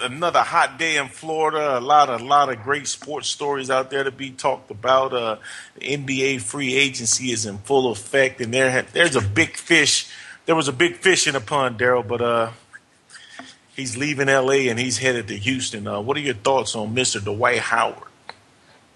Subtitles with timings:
[0.00, 1.78] another hot day in Florida.
[1.78, 5.12] A lot, a lot of great sports stories out there to be talked about.
[5.12, 5.36] Uh,
[5.80, 10.08] NBA free agency is in full effect, and there, there's a big fish.
[10.46, 12.50] There was a big fish in the pond, Daryl, but uh,
[13.76, 15.86] he's leaving LA and he's headed to Houston.
[15.86, 17.22] Uh, what are your thoughts on Mr.
[17.22, 18.08] Dwight Howard?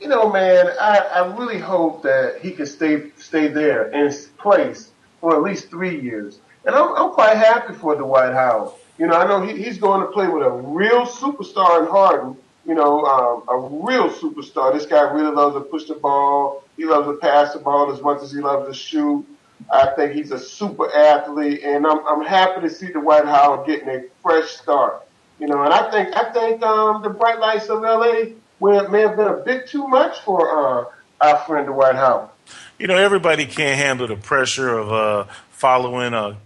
[0.00, 4.91] You know, man, I, I really hope that he can stay stay there in place
[5.20, 6.39] for at least three years.
[6.66, 8.72] And I'm, I'm quite happy for Dwight Howard.
[8.98, 12.37] You know, I know he, he's going to play with a real superstar in Harden.
[12.67, 14.73] You know, um, a real superstar.
[14.73, 16.64] This guy really loves to push the ball.
[16.77, 19.27] He loves to pass the ball as much as he loves to shoot.
[19.73, 23.89] I think he's a super athlete, and I'm I'm happy to see Dwight Howard getting
[23.89, 25.06] a fresh start.
[25.39, 29.01] You know, and I think I think um, the bright lights of LA well, may
[29.01, 30.84] have been a bit too much for uh,
[31.20, 32.30] our friend Dwight Howard.
[32.79, 36.36] You know, everybody can't handle the pressure of uh, following uh,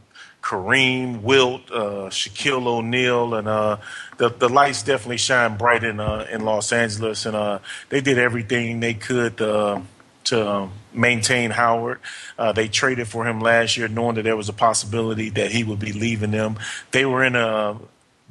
[0.49, 3.77] Kareem, Wilt, uh, Shaquille O'Neal, and uh,
[4.17, 7.59] the the lights definitely shine bright in uh, in Los Angeles, and uh,
[7.91, 9.79] they did everything they could uh,
[10.25, 12.01] to um, maintain Howard.
[12.39, 15.65] Uh, they traded for him last year, knowing that there was a possibility that he
[15.65, 16.59] would be leaving them.
[16.93, 17.77] They were in a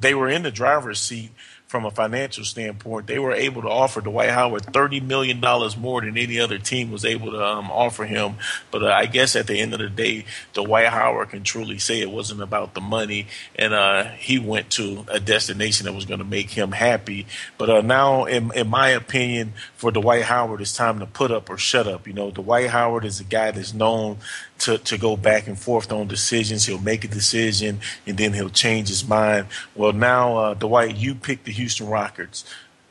[0.00, 1.30] they were in the driver's seat
[1.68, 6.00] from a financial standpoint, they were able to offer Dwight Howard thirty million dollars more
[6.00, 8.36] than any other team was able to um, offer him.
[8.70, 10.24] But uh, I guess at the end of the day,
[10.54, 15.04] Dwight Howard can truly say it wasn't about the money, and uh, he went to
[15.08, 17.26] a destination that was going to make him happy.
[17.58, 21.50] But uh, now, in, in my opinion, for Dwight Howard, it's time to put up
[21.50, 22.06] or shut up.
[22.06, 24.16] You know, Dwight Howard is a guy that's known
[24.58, 26.66] to, to go back and forth on decisions.
[26.66, 29.46] He'll make a decision and then he'll change his mind.
[29.74, 32.44] Well, now, uh, Dwight, you picked the Houston Rockets.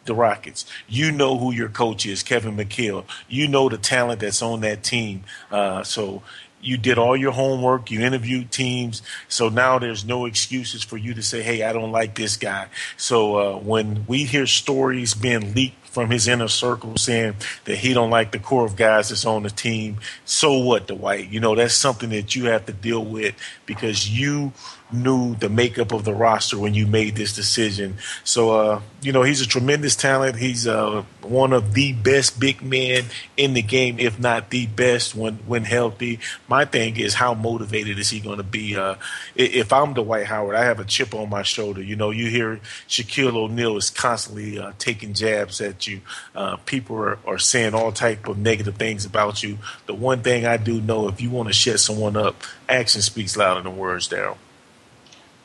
[0.06, 0.66] The Rockets.
[0.88, 3.04] You know who your coach is, Kevin McHale.
[3.28, 5.26] You know the talent that's on that team.
[5.52, 6.24] Uh, so
[6.62, 11.14] you did all your homework, you interviewed teams, so now there's no excuses for you
[11.14, 12.68] to say, "Hey, I don't like this guy."
[12.98, 17.34] So uh, when we hear stories being leaked from his inner circle saying
[17.66, 21.28] that he don't like the core of guys that's on the team, so what, Dwight?
[21.28, 23.34] You know that's something that you have to deal with
[23.66, 24.54] because you
[24.92, 27.98] knew the makeup of the roster when you made this decision.
[28.24, 30.38] So, uh, you know, he's a tremendous talent.
[30.38, 33.06] He's uh, one of the best big men
[33.36, 36.20] in the game, if not the best when when healthy.
[36.48, 38.78] My thing is, how motivated is he going to be?
[38.78, 38.96] Uh,
[39.36, 41.82] if I'm Dwight Howard, I have a chip on my shoulder.
[41.82, 46.02] You know, you hear Shaquille O'Neal is constantly uh, taking jabs at you.
[46.34, 49.58] Uh, people are, are saying all type of negative things about you.
[49.86, 53.36] The one thing I do know, if you want to shut someone up, action speaks
[53.36, 54.38] louder than words, Daryl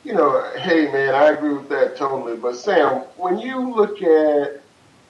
[0.03, 2.37] you know, hey man, I agree with that totally.
[2.37, 4.61] But Sam, when you look at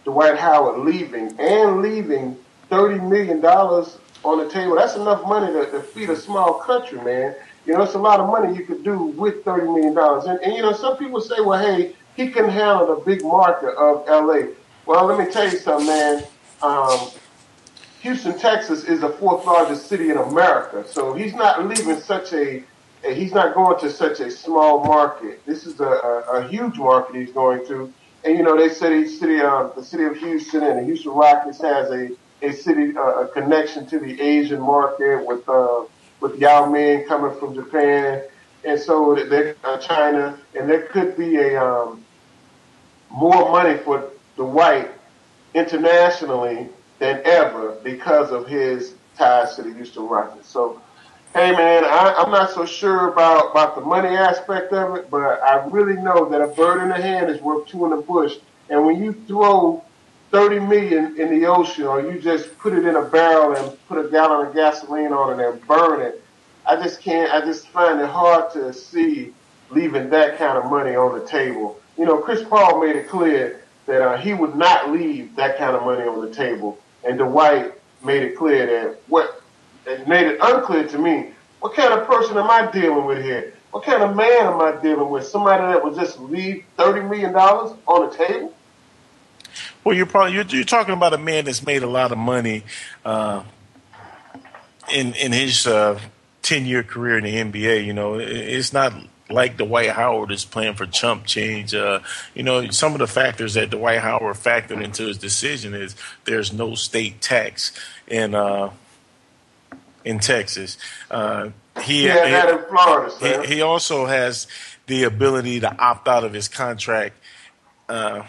[0.05, 2.37] Dwight Howard leaving and leaving
[2.69, 7.01] thirty million dollars on the table, that's enough money to, to feed a small country,
[7.01, 7.35] man.
[7.65, 10.25] You know, it's a lot of money you could do with thirty million dollars.
[10.25, 13.75] And, and you know, some people say, well, hey, he can handle the big market
[13.75, 14.49] of LA.
[14.85, 16.23] Well, let me tell you something, man.
[16.61, 17.09] Um,
[18.01, 22.61] Houston, Texas is the fourth largest city in America, so he's not leaving such a
[23.03, 25.45] he's not going to such a small market.
[25.45, 27.93] This is a, a, a huge market he's going to.
[28.23, 31.11] And you know, they said the city, uh, the city of Houston and the Houston
[31.11, 32.11] Rockets has a
[32.41, 35.83] a city uh, a connection to the Asian market with uh,
[36.19, 38.23] with Yao Ming coming from Japan,
[38.63, 42.03] and so there uh, China, and there could be a um,
[43.09, 44.91] more money for Dwight
[45.53, 46.69] internationally
[46.99, 50.49] than ever because of his ties to the Houston Rockets.
[50.49, 50.81] So
[51.33, 55.41] Hey man, I, I'm not so sure about, about the money aspect of it, but
[55.41, 58.35] I really know that a bird in the hand is worth two in the bush.
[58.69, 59.83] And when you throw
[60.29, 64.05] 30 million in the ocean or you just put it in a barrel and put
[64.05, 66.23] a gallon of gasoline on it and burn it,
[66.67, 69.33] I just can't, I just find it hard to see
[69.71, 71.79] leaving that kind of money on the table.
[71.97, 75.75] You know, Chris Paul made it clear that uh, he would not leave that kind
[75.75, 76.77] of money on the table.
[77.03, 77.73] And Dwight
[78.05, 79.42] made it clear that what
[79.85, 81.31] it made it unclear to me
[81.63, 83.53] what kind of person am I dealing with here?
[83.71, 85.25] What kind of man am I dealing with?
[85.25, 88.53] Somebody that would just leave thirty million dollars on the table?
[89.83, 92.63] Well, you're probably you're, you're, talking about a man that's made a lot of money
[93.05, 93.43] uh,
[94.93, 95.99] in in his uh,
[96.41, 97.85] ten year career in the NBA.
[97.85, 98.93] You know, it's not
[99.29, 101.73] like Dwight Howard is playing for chump change.
[101.73, 102.01] Uh,
[102.35, 105.95] you know, some of the factors that Dwight Howard factored into his decision is
[106.25, 107.71] there's no state tax
[108.07, 108.71] in uh,
[110.05, 110.77] in Texas.
[111.09, 111.49] Uh,
[111.81, 113.41] he, yeah, he, in Florida.
[113.47, 114.47] He, he, also has
[114.87, 117.15] the ability to opt out of his contract
[117.89, 118.23] uh,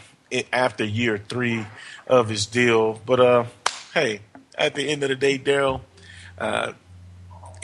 [0.53, 1.67] after year three
[2.07, 3.01] of his deal.
[3.05, 3.45] But uh,
[3.93, 4.21] hey,
[4.57, 5.81] at the end of the day, Daryl,
[6.39, 6.73] uh,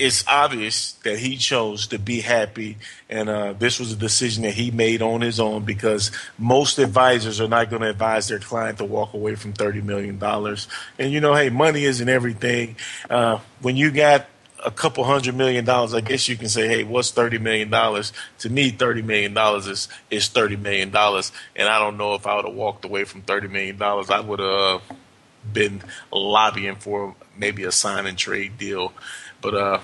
[0.01, 2.79] it's obvious that he chose to be happy,
[3.11, 7.39] and uh, this was a decision that he made on his own because most advisors
[7.41, 10.69] are not going to advise their client to walk away from thirty million dollars.
[10.99, 12.77] And you know, hey, money isn't everything.
[13.11, 14.27] Uh, when you got
[14.65, 18.13] a couple hundred million dollars, I guess you can say, hey, what's thirty million dollars?
[18.39, 22.27] To me, thirty million dollars is is thirty million dollars, and I don't know if
[22.27, 24.09] I would have walked away from thirty million dollars.
[24.09, 24.83] I would have
[25.53, 28.93] been lobbying for maybe a sign and trade deal.
[29.41, 29.81] But uh,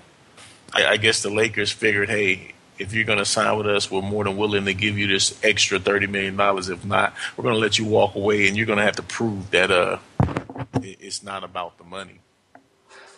[0.73, 4.03] I, I guess the Lakers figured, hey, if you're going to sign with us, we're
[4.03, 6.69] more than willing to give you this extra thirty million dollars.
[6.69, 9.03] If not, we're going to let you walk away, and you're going to have to
[9.03, 9.99] prove that uh,
[10.83, 12.21] it's not about the money.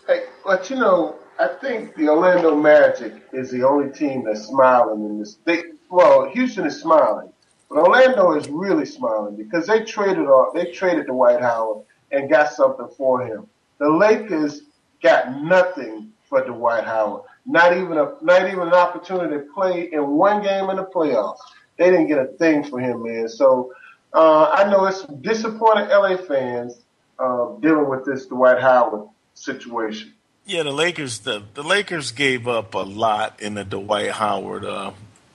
[0.06, 5.04] Hey, but you know, I think the Orlando Magic is the only team that's smiling
[5.04, 5.38] in this.
[5.44, 7.32] They, well, Houston is smiling,
[7.68, 10.54] but Orlando is really smiling because they traded off.
[10.54, 13.46] They traded Dwight Howard and got something for him.
[13.78, 14.62] The Lakers
[15.02, 17.22] got nothing for Dwight Howard.
[17.46, 21.38] Not even a not even an opportunity to play in one game in the playoffs.
[21.76, 23.28] They didn't get a thing for him, man.
[23.28, 23.72] So
[24.12, 26.78] uh, I know it's disappointed LA fans
[27.18, 30.12] uh, dealing with this Dwight Howard situation.
[30.44, 34.92] Yeah, the Lakers the, the Lakers gave up a lot in the Dwight Howard uh,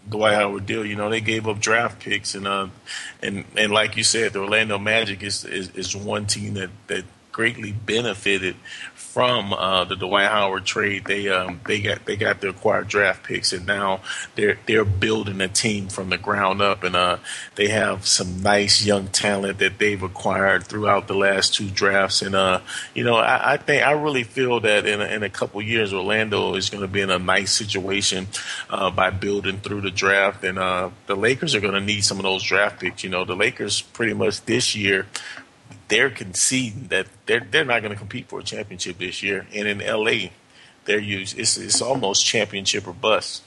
[0.10, 0.86] Dwight Howard deal.
[0.86, 2.68] You know, they gave up draft picks and uh
[3.22, 7.06] and and like you said, the Orlando Magic is is, is one team that that
[7.34, 8.56] greatly benefited
[8.94, 11.06] from uh, the Dwight Howard trade.
[11.06, 14.02] They um, they got they got the acquired draft picks, and now
[14.34, 17.18] they're they're building a team from the ground up, and uh,
[17.54, 22.24] they have some nice young talent that they've acquired throughout the last two drafts.
[22.24, 22.62] And uh,
[22.96, 25.94] you know, I, I think I really feel that in a, in a couple years,
[25.94, 28.28] Orlando is going to be in a nice situation
[28.70, 32.18] uh, by building through the draft, and uh, the Lakers are going to need some
[32.18, 33.04] of those draft picks.
[33.04, 35.06] You know, the Lakers pretty much this year
[35.88, 39.46] they're conceding that they're they're not going to compete for a championship this year.
[39.54, 40.30] And in LA,
[40.86, 43.44] they're used it's it's almost championship or bust.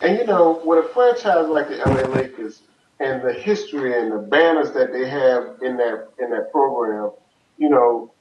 [0.00, 2.60] And you know, with a franchise like the LA Lakers
[3.00, 7.10] and the history and the banners that they have in that in that program,
[7.58, 8.12] you know,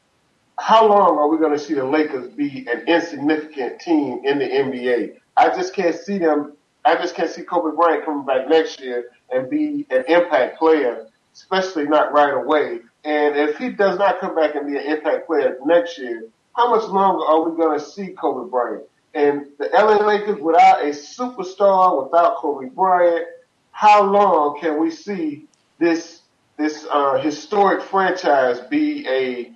[0.57, 4.45] how long are we going to see the Lakers be an insignificant team in the
[4.45, 5.17] NBA?
[5.35, 6.53] I just can't see them.
[6.85, 11.07] I just can't see Kobe Bryant coming back next year and be an impact player,
[11.33, 15.27] especially not right away and if he does not come back and be an impact
[15.27, 18.83] player next year, how much longer are we going to see Kobe Bryant?
[19.13, 23.25] And the LA Lakers without a superstar, without Kobe Bryant,
[23.71, 25.45] how long can we see
[25.79, 26.21] this
[26.57, 29.51] this uh, historic franchise be a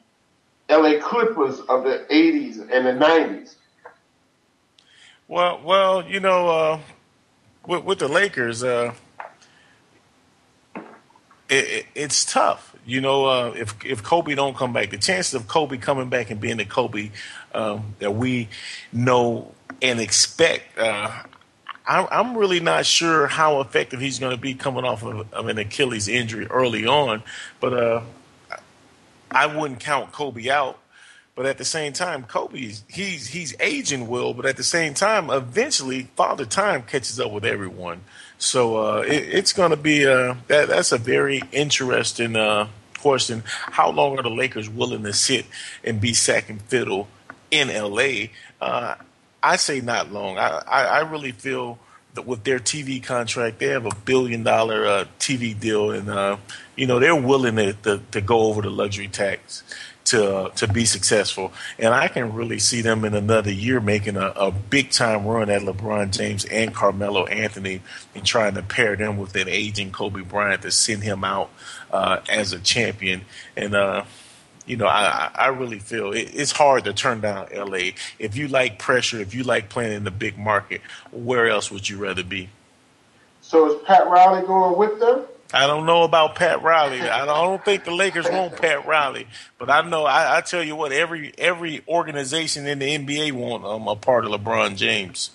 [0.69, 3.55] LA Clippers of the 80s and the 90s?
[5.27, 6.79] Well, well, you know, uh,
[7.65, 8.93] with, with, the Lakers, uh,
[11.49, 12.75] it, it, it's tough.
[12.85, 16.29] You know, uh, if if Kobe don't come back, the chances of Kobe coming back
[16.29, 17.11] and being the Kobe
[17.53, 18.47] um, that we
[18.93, 21.23] know and expect, uh,
[21.85, 25.47] I, I'm really not sure how effective he's going to be coming off of, of,
[25.47, 27.23] an Achilles injury early on.
[27.59, 28.01] But uh,
[29.31, 30.79] I wouldn't count Kobe out.
[31.35, 35.29] But at the same time, Kobe's he's he's aging well, but at the same time,
[35.29, 38.01] eventually, Father Time catches up with everyone.
[38.37, 40.67] So uh, it, it's going to be uh, that.
[40.69, 42.67] That's a very interesting uh,
[42.99, 43.43] question.
[43.45, 45.45] How long are the Lakers willing to sit
[45.83, 47.07] and be second fiddle
[47.49, 48.27] in LA?
[48.61, 48.95] Uh,
[49.41, 50.37] I say not long.
[50.37, 51.79] I, I, I, really feel
[52.15, 56.37] that with their TV contract, they have a billion dollar uh, TV deal, and uh,
[56.75, 59.63] you know they're willing to, to, to go over the luxury tax
[60.09, 61.53] to to be successful.
[61.77, 65.49] And I can really see them in another year making a, a big time run
[65.49, 67.81] at LeBron James and Carmelo Anthony
[68.15, 71.49] and trying to pair them with an aging Kobe Bryant to send him out
[71.91, 73.21] uh, as a champion.
[73.55, 74.05] And uh,
[74.65, 77.91] you know, I, I really feel it, it's hard to turn down LA.
[78.19, 81.89] If you like pressure, if you like playing in the big market, where else would
[81.89, 82.49] you rather be?
[83.41, 85.25] So is Pat Riley going with them?
[85.53, 87.01] I don't know about Pat Riley.
[87.01, 89.27] I don't think the Lakers want Pat Riley,
[89.57, 90.03] but I know.
[90.03, 94.25] I, I tell you what, every every organization in the NBA want um, a part
[94.25, 95.31] of LeBron James.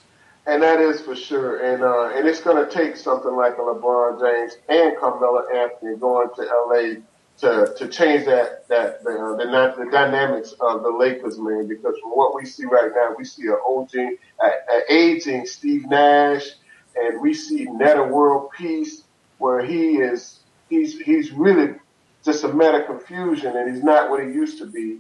[0.46, 1.64] And that is for sure.
[1.64, 5.96] And uh, and it's going to take something like a LeBron James and Carmelo Anthony
[5.96, 7.00] going to LA
[7.38, 11.68] to to change that that the uh, the, the dynamics of the Lakers, man.
[11.68, 14.16] Because from what we see right now, we see an aging,
[14.88, 16.50] aging Steve Nash,
[16.96, 19.01] and we see Metta World Peace,
[19.42, 21.74] where he is he's he's really
[22.24, 24.98] just a meta confusion, and he's not what he used to be.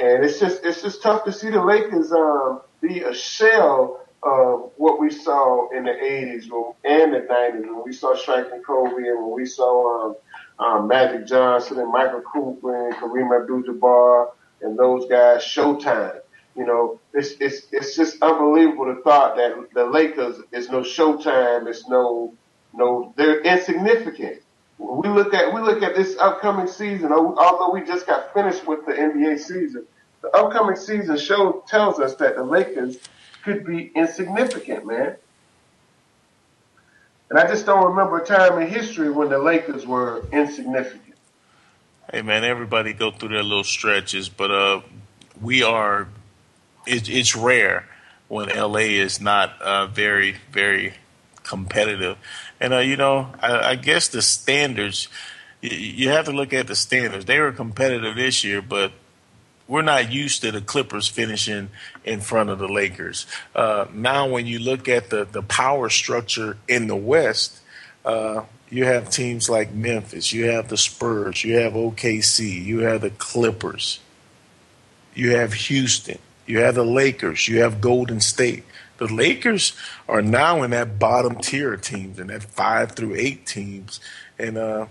[0.00, 4.72] And it's just it's just tough to see the Lakers um, be a shell of
[4.76, 6.44] what we saw in the 80s
[6.84, 10.16] and the 90s when we saw Striking Kobe and when we saw um,
[10.58, 14.30] um, Magic Johnson and Michael Cooper and Kareem Abdul-Jabbar
[14.62, 16.20] and those guys, Showtime.
[16.56, 21.66] You know, it's it's it's just unbelievable the thought that the Lakers is no Showtime,
[21.68, 22.34] it's no
[22.74, 24.42] no they're insignificant.
[24.78, 27.12] We look at we look at this upcoming season.
[27.12, 29.86] Although we just got finished with the NBA season,
[30.20, 32.98] the upcoming season show tells us that the Lakers
[33.42, 35.16] could be insignificant, man.
[37.30, 41.14] And I just don't remember a time in history when the Lakers were insignificant.
[42.12, 44.80] Hey man, everybody go through their little stretches, but uh,
[45.40, 46.08] we are.
[46.86, 47.88] It, it's rare
[48.28, 50.94] when LA is not uh, very, very
[51.44, 52.18] competitive,
[52.64, 55.08] and uh, you know, I, I guess the standards.
[55.60, 57.24] You, have to look at the standards.
[57.24, 58.92] They were competitive this year, but
[59.66, 61.70] we're not used to the Clippers finishing
[62.04, 63.26] in front of the Lakers.
[63.54, 67.60] Uh, now, when you look at the, the power structure in the West,
[68.04, 73.00] uh, you have teams like Memphis, you have the Spurs, you have OKC, you have
[73.00, 74.00] the Clippers,
[75.14, 78.64] you have Houston, you have the Lakers, you have Golden State.
[78.98, 79.72] The Lakers
[80.08, 84.00] are now in that bottom tier of teams, in that five through eight teams,
[84.38, 84.86] and uh,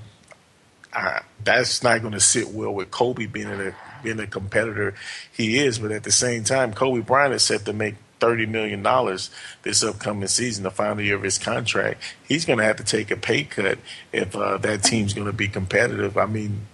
[0.92, 4.94] I, that's not going to sit well with Kobe being a being a competitor
[5.32, 5.80] he is.
[5.80, 9.30] But at the same time, Kobe Bryant is set to make thirty million dollars
[9.64, 12.02] this upcoming season, the final year of his contract.
[12.28, 13.80] He's going to have to take a pay cut
[14.12, 16.18] if uh, that team's going to be competitive.
[16.18, 16.68] I mean,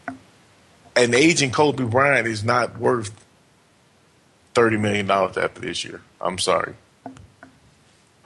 [0.96, 3.26] an aging Kobe Bryant is not worth
[4.56, 6.02] thirty million dollars after this year.
[6.20, 6.74] I'm sorry.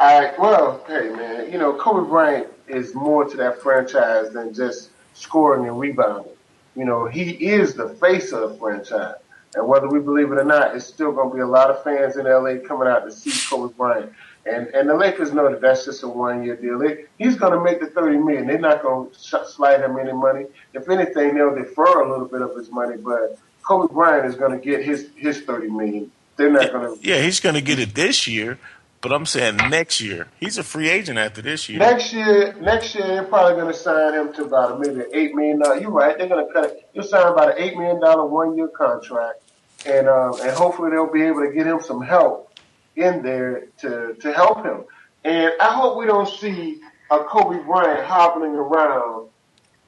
[0.03, 0.37] All right.
[0.37, 5.65] Well, hey man, you know Kobe Bryant is more to that franchise than just scoring
[5.65, 6.33] and rebounding.
[6.75, 9.15] You know, he is the face of the franchise.
[9.55, 11.85] And whether we believe it or not, it's still going to be a lot of
[11.85, 14.11] fans in LA coming out to see Kobe Bryant.
[14.45, 16.79] And and the Lakers know that that's just a one year deal.
[16.79, 18.45] They, he's going to make the thirty million.
[18.45, 20.47] They're not going to slide him any money.
[20.73, 22.97] If anything, they'll defer a little bit of his money.
[22.97, 26.11] But Kobe Bryant is going to get his his thirty million.
[26.35, 27.07] They're not going to.
[27.07, 28.59] Yeah, he's going to get it this year.
[29.03, 30.27] But I'm saying next year.
[30.39, 31.77] He's a free agent after this year.
[31.77, 35.61] Next year, next year they're probably going to sign him to about maybe eight million.
[35.81, 36.17] You're right.
[36.17, 36.89] They're going to cut it.
[36.93, 39.41] You'll sign about an eight million dollar one year contract,
[39.85, 42.57] and um, and hopefully they'll be able to get him some help
[42.95, 44.85] in there to to help him.
[45.25, 46.79] And I hope we don't see
[47.11, 49.27] a Kobe Bryant hobbling around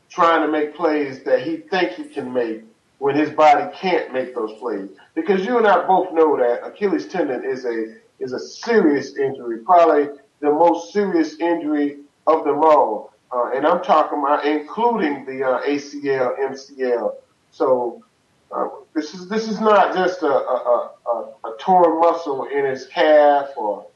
[0.10, 2.64] trying to make plays that he think he can make
[2.98, 4.90] when his body can't make those plays.
[5.14, 9.60] Because you and I both know that Achilles tendon is a is a serious injury,
[9.60, 13.14] probably the most serious injury of them all.
[13.32, 17.16] Uh, and I'm talking about including the uh, ACL, MCL.
[17.52, 18.04] So
[18.52, 22.86] uh, this is this is not just a, a, a, a torn muscle in his
[22.88, 23.88] calf or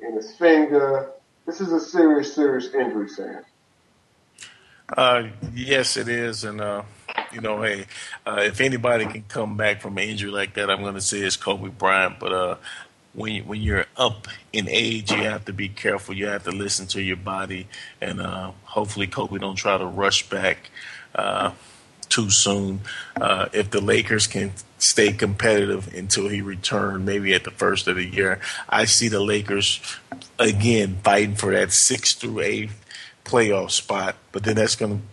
[0.00, 1.10] in his finger.
[1.46, 3.42] This is a serious, serious injury, Sam.
[4.96, 6.82] Uh, yes, it is, and uh,
[7.32, 7.86] you know, hey,
[8.26, 11.18] uh, if anybody can come back from an injury like that, I'm going to say
[11.18, 12.18] it's Kobe Bryant.
[12.18, 12.56] But uh,
[13.18, 16.14] when when you're up in age, you have to be careful.
[16.14, 17.66] You have to listen to your body,
[18.00, 20.70] and uh, hopefully, Kobe don't try to rush back
[21.14, 21.52] uh,
[22.08, 22.80] too soon.
[23.20, 27.96] Uh, if the Lakers can stay competitive until he returns, maybe at the first of
[27.96, 29.80] the year, I see the Lakers
[30.38, 32.70] again fighting for that six through eight
[33.24, 34.16] playoff spot.
[34.32, 35.04] But then that's going to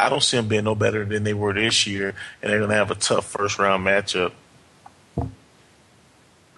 [0.00, 2.70] I don't see them being no better than they were this year, and they're going
[2.70, 4.32] to have a tough first round matchup.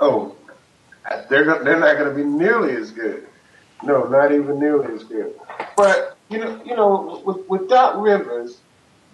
[0.00, 0.36] Oh,
[1.28, 3.26] they're they're not going to be nearly as good.
[3.82, 5.38] No, not even nearly as good.
[5.76, 8.58] But you know, you know, with, with Doc Rivers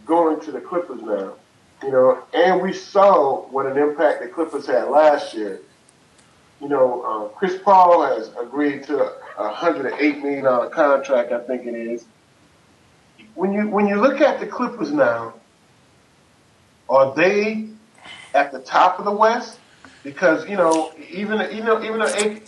[0.07, 1.35] going to the Clippers now,
[1.83, 5.61] You know, and we saw what an impact the Clippers had last year.
[6.61, 9.03] You know, uh, Chris Paul has agreed to
[9.39, 12.05] a $108 million contract, I think it is.
[13.35, 15.35] When you when you look at the Clippers now,
[16.89, 17.69] are they
[18.35, 19.59] at the top of the West?
[20.03, 22.41] Because you know, even you know, even though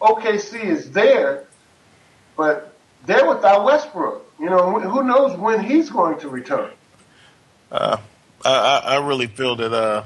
[0.00, 1.44] OKC is there,
[2.36, 4.24] but they're without Westbrook.
[4.38, 6.70] You know, who knows when he's going to return?
[7.72, 7.96] Uh,
[8.44, 10.04] I, I really feel that uh,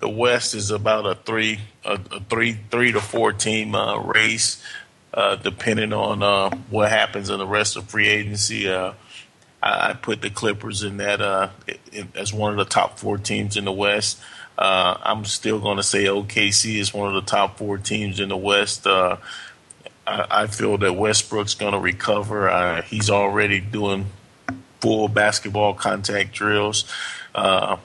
[0.00, 4.62] the West is about a three, a, a three, three to four team uh, race,
[5.14, 8.68] uh, depending on uh, what happens in the rest of free agency.
[8.68, 8.94] Uh,
[9.62, 11.50] I, I put the Clippers in that uh,
[12.14, 14.18] as one of the top four teams in the West.
[14.18, 14.24] Uh,
[14.58, 18.36] I'm still going to say OKC is one of the top four teams in the
[18.36, 18.86] West.
[18.86, 19.16] Uh,
[20.06, 22.48] I, I, feel that Westbrook's going to recover.
[22.48, 24.06] Uh, he's already doing
[24.80, 26.84] full basketball contact drills.
[27.34, 27.76] Uh,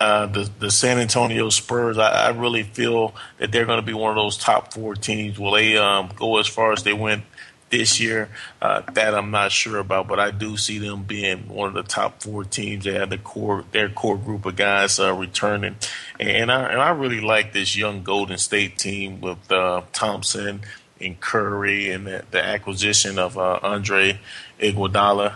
[0.00, 3.92] uh, the the San Antonio Spurs, I, I, really feel that they're going to be
[3.92, 5.38] one of those top four teams.
[5.38, 7.24] Will they um, go as far as they went
[7.70, 8.28] this year.
[8.60, 11.82] Uh, that I'm not sure about, but I do see them being one of the
[11.82, 12.84] top four teams.
[12.84, 15.76] They have the core, their core group of guys uh, returning,
[16.18, 20.62] and I and I really like this young Golden State team with uh, Thompson
[21.00, 24.18] and Curry and the, the acquisition of uh, Andre
[24.58, 25.34] Iguodala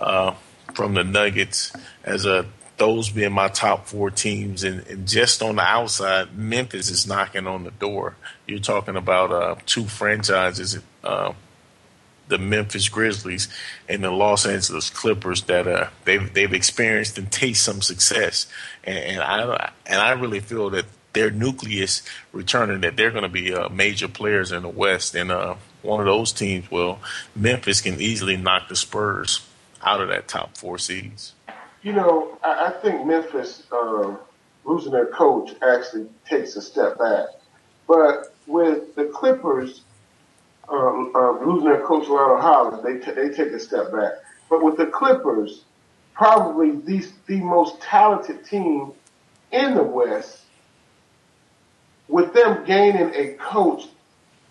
[0.00, 0.34] uh,
[0.74, 1.72] from the Nuggets
[2.04, 2.46] as a
[2.80, 7.46] those being my top four teams, and, and, just on the outside, Memphis is knocking
[7.46, 8.16] on the door.
[8.46, 11.34] You're talking about uh, two franchises uh,
[12.30, 13.48] the Memphis Grizzlies
[13.88, 18.46] and the Los Angeles Clippers that uh, they've they've experienced and taste some success,
[18.82, 23.28] and, and, I and I really feel that their nucleus returning that they're going to
[23.28, 27.00] be uh, major players in the West, and uh, one of those teams, well,
[27.34, 29.46] Memphis can easily knock the Spurs
[29.82, 31.34] out of that top four seeds.
[31.82, 34.18] You know, I, I think Memphis um,
[34.64, 37.26] losing their coach actually takes a step back,
[37.88, 39.82] but with the Clippers
[40.70, 44.12] um, um, losing their coach Ronald Hollins, they t- they take a step back.
[44.48, 45.64] But with the Clippers,
[46.14, 48.92] probably the the most talented team
[49.52, 50.40] in the West,
[52.08, 53.84] with them gaining a coach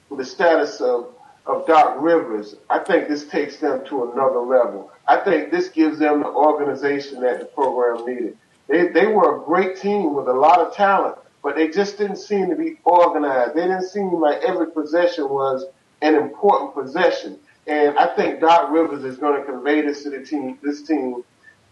[0.10, 1.14] with the status of
[1.46, 4.92] of Doc Rivers, I think this takes them to another level.
[5.08, 8.38] I think this gives them the organization that the program needed.
[8.68, 12.18] They they were a great team with a lot of talent, but they just didn't
[12.18, 13.56] seem to be organized.
[13.56, 15.66] They didn't seem like every possession was
[16.02, 17.40] an important possession.
[17.68, 21.24] And I think Doc Rivers is going to convey this to the team, this team.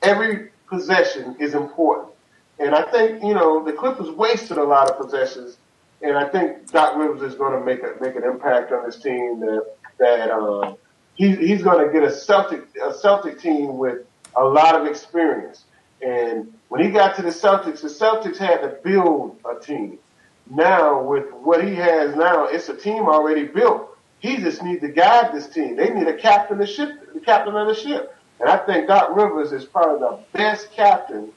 [0.02, 2.10] Every possession is important.
[2.60, 5.58] And I think, you know, the Clippers wasted a lot of possessions.
[6.02, 8.98] And I think Doc Rivers is going to make a, make an impact on this
[8.98, 9.66] team that,
[9.98, 10.76] that, uh,
[11.16, 15.64] he, he's going to get a Celtic, a Celtic team with a lot of experience.
[16.02, 19.98] And when he got to the Celtics, the Celtics had to build a team.
[20.50, 23.97] Now with what he has now, it's a team already built.
[24.20, 25.76] He just needs to guide this team.
[25.76, 28.16] They need a captain of the ship, the captain of the ship.
[28.40, 31.32] And I think Doc Rivers is probably the best captain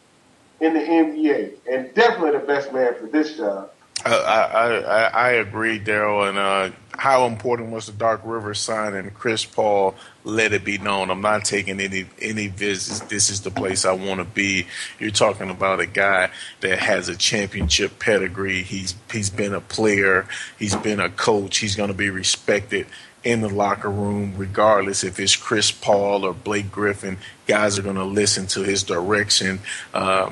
[0.60, 3.70] in the NBA and definitely the best man for this job.
[4.04, 6.28] I, I, I agree, Daryl.
[6.28, 10.78] And uh, how important was the Doc Rivers sign and Chris Paul let it be
[10.78, 11.10] known.
[11.10, 13.00] I'm not taking any any visits.
[13.00, 14.66] This is the place I want to be.
[14.98, 18.62] You're talking about a guy that has a championship pedigree.
[18.62, 20.26] He's he's been a player.
[20.58, 21.58] He's been a coach.
[21.58, 22.86] He's going to be respected
[23.24, 27.18] in the locker room, regardless if it's Chris Paul or Blake Griffin.
[27.46, 29.60] Guys are going to listen to his direction.
[29.92, 30.30] Uh,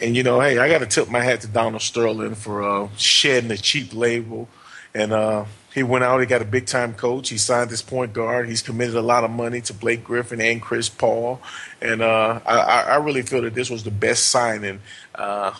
[0.00, 2.88] and you know, hey, I got to tip my hat to Donald Sterling for uh,
[2.96, 4.48] shedding the cheap label,
[4.94, 6.20] and uh, he went out.
[6.20, 7.28] He got a big time coach.
[7.28, 8.48] He signed this point guard.
[8.48, 11.40] He's committed a lot of money to Blake Griffin and Chris Paul,
[11.80, 14.80] and uh, I, I, really feel that this was the best signing,
[15.14, 15.54] uh,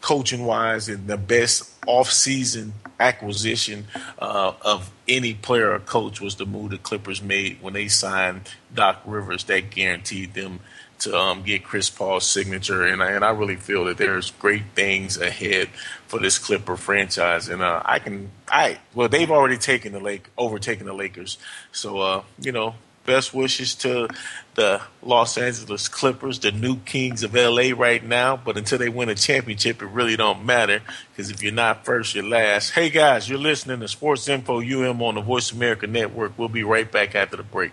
[0.00, 3.86] coaching wise, and the best off season acquisition
[4.18, 8.42] uh, of any player or coach was the move the Clippers made when they signed
[8.74, 9.44] Doc Rivers.
[9.44, 10.60] That guaranteed them
[11.00, 14.62] to um, get Chris Paul's signature, and I, and I really feel that there's great
[14.74, 15.68] things ahead
[16.06, 17.48] for this Clipper franchise.
[17.48, 21.38] And uh, I can, I well, they've already taken the Lake, overtaken the Lakers.
[21.72, 22.74] So uh, you know,
[23.06, 24.08] best wishes to
[24.54, 28.36] the Los Angeles Clippers, the new kings of LA right now.
[28.36, 32.14] But until they win a championship, it really don't matter because if you're not first,
[32.14, 32.70] you're last.
[32.70, 36.38] Hey guys, you're listening to Sports Info UM on the Voice America Network.
[36.38, 37.72] We'll be right back after the break.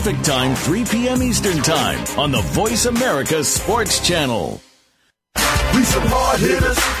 [0.01, 1.21] Time, 3 p.m.
[1.21, 4.59] Eastern Time on the Voice America Sports Channel.
[5.75, 7.00] We some hard hitters.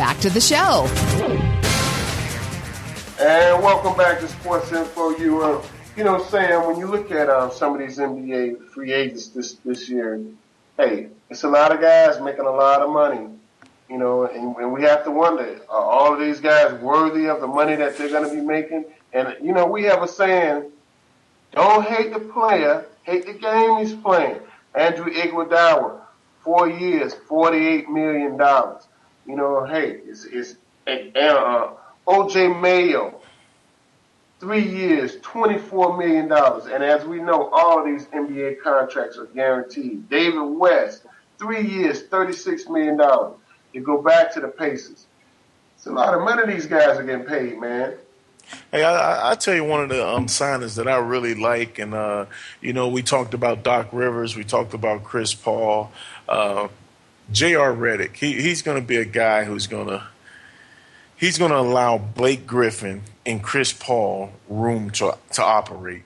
[0.00, 0.86] back to the show.
[3.20, 5.62] And welcome back to Sports Info UM.
[5.94, 9.56] You know, Sam, when you look at um, some of these NBA free agents this
[9.62, 10.18] this year,
[10.78, 13.28] hey, it's a lot of guys making a lot of money.
[13.90, 17.42] You know, and, and we have to wonder, are all of these guys worthy of
[17.42, 18.86] the money that they're going to be making?
[19.12, 20.70] And, you know, we have a saying,
[21.52, 24.38] don't hate the player, hate the game he's playing.
[24.74, 26.00] Andrew Iguodala,
[26.42, 28.40] four years, $48 million.
[29.30, 30.56] You know, hey, it's, it's
[30.88, 31.68] uh,
[32.08, 33.20] OJ Mayo,
[34.40, 36.32] three years, $24 million.
[36.32, 40.10] And as we know, all these NBA contracts are guaranteed.
[40.10, 41.06] David West,
[41.38, 43.00] three years, $36 million.
[43.72, 45.06] You go back to the Pacers.
[45.76, 47.94] It's a lot of money these guys are getting paid, man.
[48.72, 51.94] Hey, I, I tell you one of the um, signings that I really like, and
[51.94, 52.26] uh,
[52.60, 55.92] you know, we talked about Doc Rivers, we talked about Chris Paul,
[56.28, 56.66] uh,
[57.32, 57.72] J.R.
[57.72, 60.04] Redick, He, he's going to be a guy who's going to
[61.16, 66.02] he's going to allow Blake Griffin and Chris Paul room to to operate.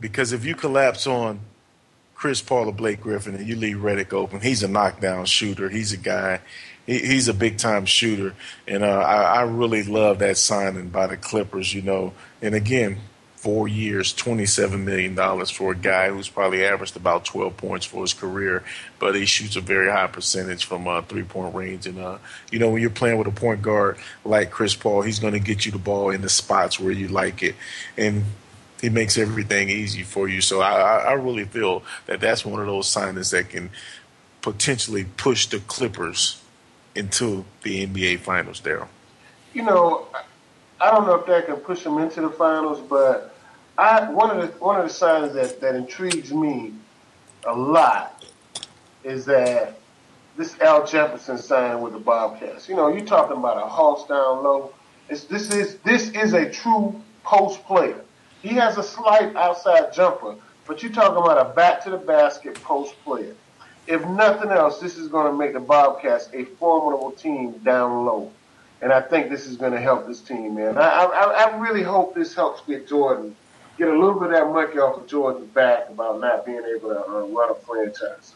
[0.00, 1.40] Because if you collapse on
[2.14, 5.68] Chris Paul or Blake Griffin and you leave Redick open, he's a knockdown shooter.
[5.68, 6.40] He's a guy.
[6.86, 8.34] He, he's a big time shooter,
[8.66, 11.72] and uh, I, I really love that signing by the Clippers.
[11.72, 12.98] You know, and again,
[13.42, 18.14] four years, $27 million for a guy who's probably averaged about 12 points for his
[18.14, 18.62] career,
[19.00, 21.84] but he shoots a very high percentage from uh, three point range.
[21.88, 22.18] And, uh,
[22.52, 25.40] you know, when you're playing with a point guard like Chris Paul, he's going to
[25.40, 27.56] get you the ball in the spots where you like it.
[27.98, 28.26] And
[28.80, 30.40] he makes everything easy for you.
[30.40, 33.70] So I, I really feel that that's one of those signings that can
[34.40, 36.40] potentially push the Clippers
[36.94, 38.86] into the NBA Finals, Daryl.
[39.52, 40.06] You know,
[40.80, 43.31] I don't know if that can push them into the finals, but
[43.78, 46.74] I one of the one of the signs that, that intrigues me
[47.46, 48.24] a lot
[49.04, 49.78] is that
[50.36, 52.68] this Al Jefferson sign with the Bobcats.
[52.68, 54.72] You know, you're talking about a Hawks down low.
[55.08, 58.00] It's, this is this is a true post player.
[58.40, 62.54] He has a slight outside jumper, but you're talking about a back to the basket
[62.62, 63.34] post player.
[63.86, 68.30] If nothing else, this is going to make the Bobcats a formidable team down low.
[68.80, 70.76] And I think this is going to help this team, man.
[70.76, 73.36] I, I, I really hope this helps get Jordan,
[73.78, 76.90] get a little bit of that monkey off of Jordan's back about not being able
[76.90, 78.34] to uh, run a franchise.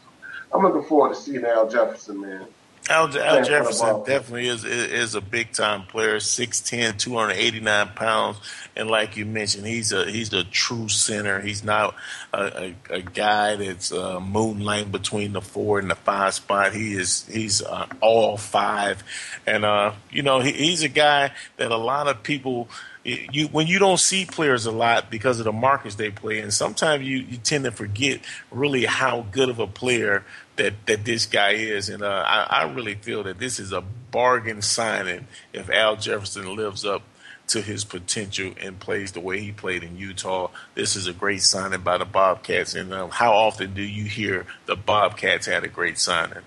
[0.53, 2.47] I'm looking forward to seeing Al Jefferson, man.
[2.89, 6.17] Al, Al Jefferson definitely is, is, is a big time player.
[6.17, 8.37] 6'10", 289 pounds,
[8.75, 11.41] and like you mentioned, he's a he's a true center.
[11.41, 11.95] He's not
[12.33, 16.73] a, a, a guy that's uh, moonlighting between the four and the five spot.
[16.73, 19.03] He is he's uh, all five,
[19.45, 22.69] and uh, you know he, he's a guy that a lot of people
[23.07, 26.51] you when you don't see players a lot because of the markets they play in,
[26.51, 28.19] sometimes you, you tend to forget
[28.51, 30.25] really how good of a player
[30.57, 31.87] that, that this guy is.
[31.87, 36.55] And uh, I, I really feel that this is a bargain signing if Al Jefferson
[36.55, 37.03] lives up
[37.47, 40.49] to his potential and plays the way he played in Utah.
[40.75, 42.75] This is a great signing by the Bobcats.
[42.75, 46.43] And uh, how often do you hear the Bobcats had a great signing?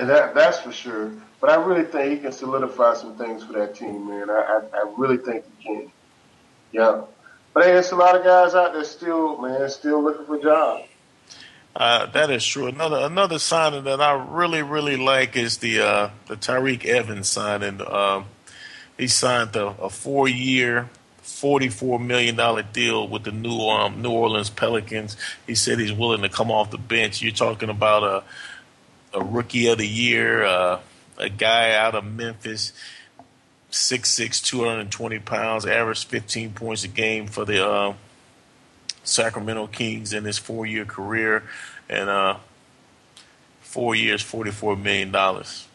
[0.00, 1.12] And that that's for sure.
[1.40, 4.28] But I really think he can solidify some things for that team, man.
[4.30, 5.92] I I, I really think he can.
[6.72, 7.02] Yeah.
[7.54, 10.84] But hey, there's a lot of guys out there still, man, still looking for jobs.
[11.74, 12.66] Uh, that is true.
[12.66, 17.80] Another another signing that I really really like is the uh, the Tyreke Evans signing.
[17.80, 18.24] Uh,
[18.96, 24.02] he signed a, a four year, forty four million dollar deal with the New um,
[24.02, 25.16] New Orleans Pelicans.
[25.46, 27.22] He said he's willing to come off the bench.
[27.22, 28.24] You're talking about a
[29.18, 30.80] a rookie of the year, uh,
[31.18, 32.72] a guy out of Memphis.
[33.70, 37.92] 6'6", 220 pounds, averaged 15 points a game for the uh,
[39.08, 41.42] Sacramento Kings in his four year career,
[41.88, 42.36] and uh,
[43.60, 45.66] four years, forty four million dollars.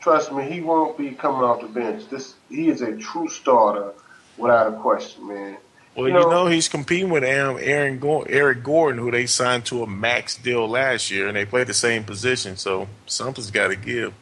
[0.00, 2.08] Trust me, he won't be coming off the bench.
[2.08, 3.92] This he is a true starter
[4.36, 5.56] without a question, man.
[5.94, 9.66] Well, you know, you know he's competing with Aaron, Aaron Eric Gordon, who they signed
[9.66, 12.56] to a max deal last year, and they play the same position.
[12.56, 14.14] So something's got to give.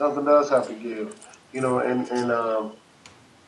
[0.00, 1.14] Something does have to give,
[1.52, 1.80] you know.
[1.80, 2.72] And and um,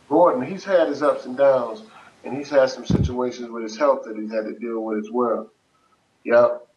[0.07, 1.83] Gordon, he's had his ups and downs,
[2.25, 5.11] and he's had some situations with his health that he's had to deal with as
[5.11, 5.51] well.
[6.25, 6.69] Yep.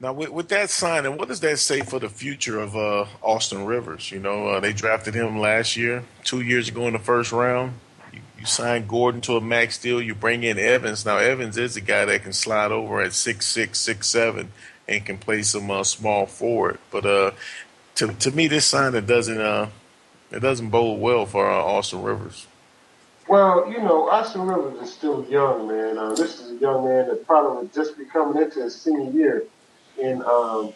[0.00, 3.66] Now, with, with that signing, what does that say for the future of uh, Austin
[3.66, 4.10] Rivers?
[4.10, 7.74] You know, uh, they drafted him last year, two years ago in the first round.
[8.14, 10.00] You, you signed Gordon to a max deal.
[10.00, 11.04] You bring in Evans.
[11.04, 14.52] Now, Evans is a guy that can slide over at six six, six seven,
[14.88, 16.78] and can play some uh, small forward.
[16.90, 17.32] But uh,
[17.96, 19.68] to to me, this signing doesn't uh,
[20.30, 22.46] it doesn't bode well for uh, Austin Rivers.
[23.28, 25.98] Well, you know, Austin Rivers is still young, man.
[25.98, 29.44] Uh, this is a young man that probably just be coming into his senior year
[29.98, 30.72] in um,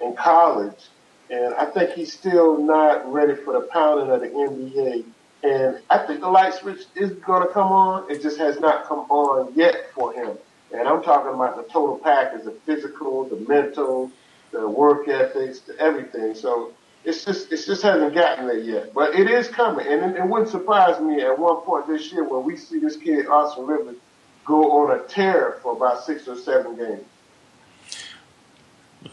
[0.00, 0.88] in college,
[1.30, 5.04] and I think he's still not ready for the pounding of the NBA.
[5.44, 8.10] And I think the light switch is going to come on.
[8.10, 10.38] It just has not come on yet for him.
[10.72, 14.10] And I'm talking about the total package, the physical, the mental,
[14.52, 16.34] the work ethics, the everything.
[16.34, 16.72] So
[17.04, 20.26] it's just it just hasn't gotten there yet, but it is coming, and it, it
[20.26, 23.96] wouldn't surprise me at one point this year when we see this kid Austin Rivers
[24.44, 27.04] go on a tear for about six or seven games.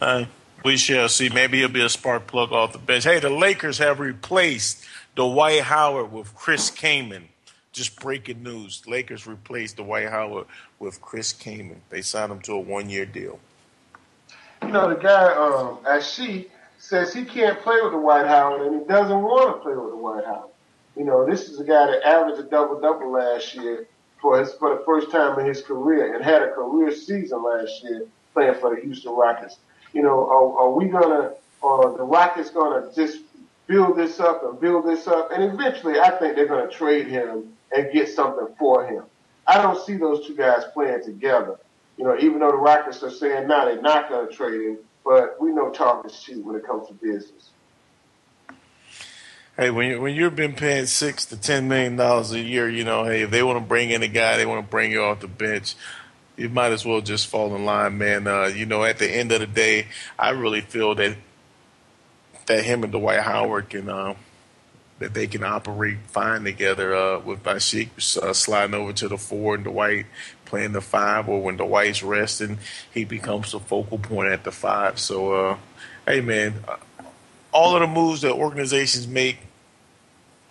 [0.00, 0.24] Uh,
[0.64, 1.28] we shall see.
[1.28, 3.04] Maybe he'll be a spark plug off the bench.
[3.04, 4.84] Hey, the Lakers have replaced
[5.16, 7.28] Dwight Howard with Chris Kaman.
[7.72, 10.46] Just breaking news: Lakers replaced Dwight Howard
[10.78, 11.80] with Chris Kaman.
[11.90, 13.40] They signed him to a one-year deal.
[14.62, 18.86] You know the guy, um, Asik says he can't play with Dwight Howard and he
[18.86, 20.50] doesn't want to play with Dwight Howard.
[20.96, 23.86] You know, this is a guy that averaged a double double last year
[24.20, 27.82] for his for the first time in his career and had a career season last
[27.82, 29.56] year playing for the Houston Rockets.
[29.92, 33.20] You know, are, are we gonna are the Rockets gonna just
[33.66, 37.56] build this up and build this up and eventually I think they're gonna trade him
[37.74, 39.04] and get something for him.
[39.46, 41.58] I don't see those two guys playing together.
[42.00, 45.38] You know, even though the Rockets are saying now they're not gonna trade him, but
[45.38, 47.50] we know talk is cheap when it comes to business.
[49.54, 52.84] Hey, when you when you've been paying six to ten million dollars a year, you
[52.84, 55.02] know, hey, if they want to bring in a guy, they want to bring you
[55.02, 55.74] off the bench.
[56.38, 58.26] You might as well just fall in line, man.
[58.26, 61.18] Uh, you know, at the end of the day, I really feel that
[62.46, 64.14] that him and Dwight Howard can uh,
[65.00, 66.94] that they can operate fine together.
[66.94, 70.06] Uh, with Asik uh, sliding over to the four and Dwight
[70.50, 72.58] playing the five, or when Dwight's resting,
[72.92, 74.98] he becomes the focal point at the five.
[74.98, 75.56] So, uh,
[76.06, 76.76] hey, man, uh,
[77.52, 79.38] all of the moves that organizations make,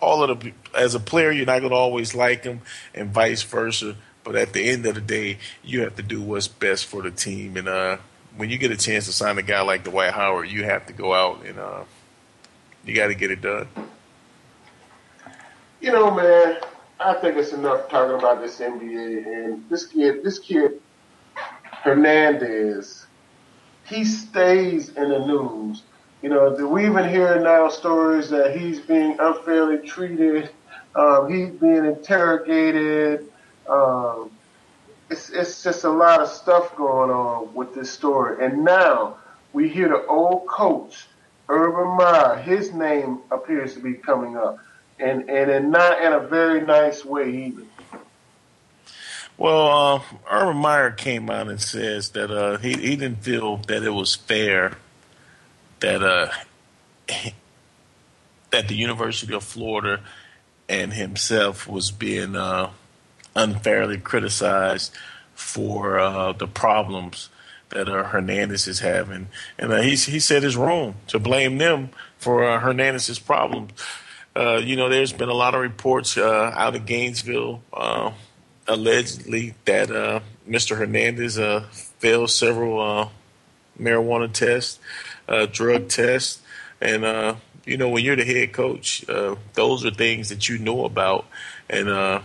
[0.00, 2.62] all of the as a player, you're not going to always like them,
[2.94, 3.94] and vice versa.
[4.24, 7.10] But at the end of the day, you have to do what's best for the
[7.10, 7.56] team.
[7.56, 7.98] And uh,
[8.36, 10.92] when you get a chance to sign a guy like Dwight Howard, you have to
[10.92, 11.84] go out and uh,
[12.84, 13.68] you got to get it done.
[15.80, 16.58] You know, man,
[17.02, 20.82] I think it's enough talking about this NBA and this kid, this kid,
[21.82, 23.06] Hernandez,
[23.86, 25.82] he stays in the news.
[26.20, 30.50] You know, we even hear now stories that he's being unfairly treated,
[30.94, 33.32] um, he's being interrogated.
[33.66, 34.30] Um,
[35.08, 38.44] it's, it's just a lot of stuff going on with this story.
[38.44, 39.16] And now
[39.54, 41.06] we hear the old coach
[41.48, 44.58] Urban Meyer, his name appears to be coming up,
[45.00, 47.62] and and in not in a very nice way either.
[49.40, 53.82] Well, uh, Urban Meyer came out and says that uh, he he didn't feel that
[53.82, 54.76] it was fair
[55.80, 56.28] that uh,
[58.50, 60.00] that the University of Florida
[60.68, 62.70] and himself was being uh,
[63.34, 64.92] unfairly criticized
[65.34, 67.30] for uh, the problems
[67.70, 72.58] that uh, Hernandez is having, and he he said it's wrong to blame them for
[72.60, 73.72] Hernandez's problems.
[74.34, 78.12] Uh, you know, there's been a lot of reports uh, out of Gainesville, uh,
[78.68, 80.76] allegedly that uh, Mr.
[80.76, 81.66] Hernandez uh,
[81.98, 83.10] failed several
[83.78, 84.78] marijuana tests,
[85.52, 86.40] drug tests,
[86.80, 89.04] and you know, when you're the head coach,
[89.54, 91.26] those are things that you know about,
[91.68, 92.22] and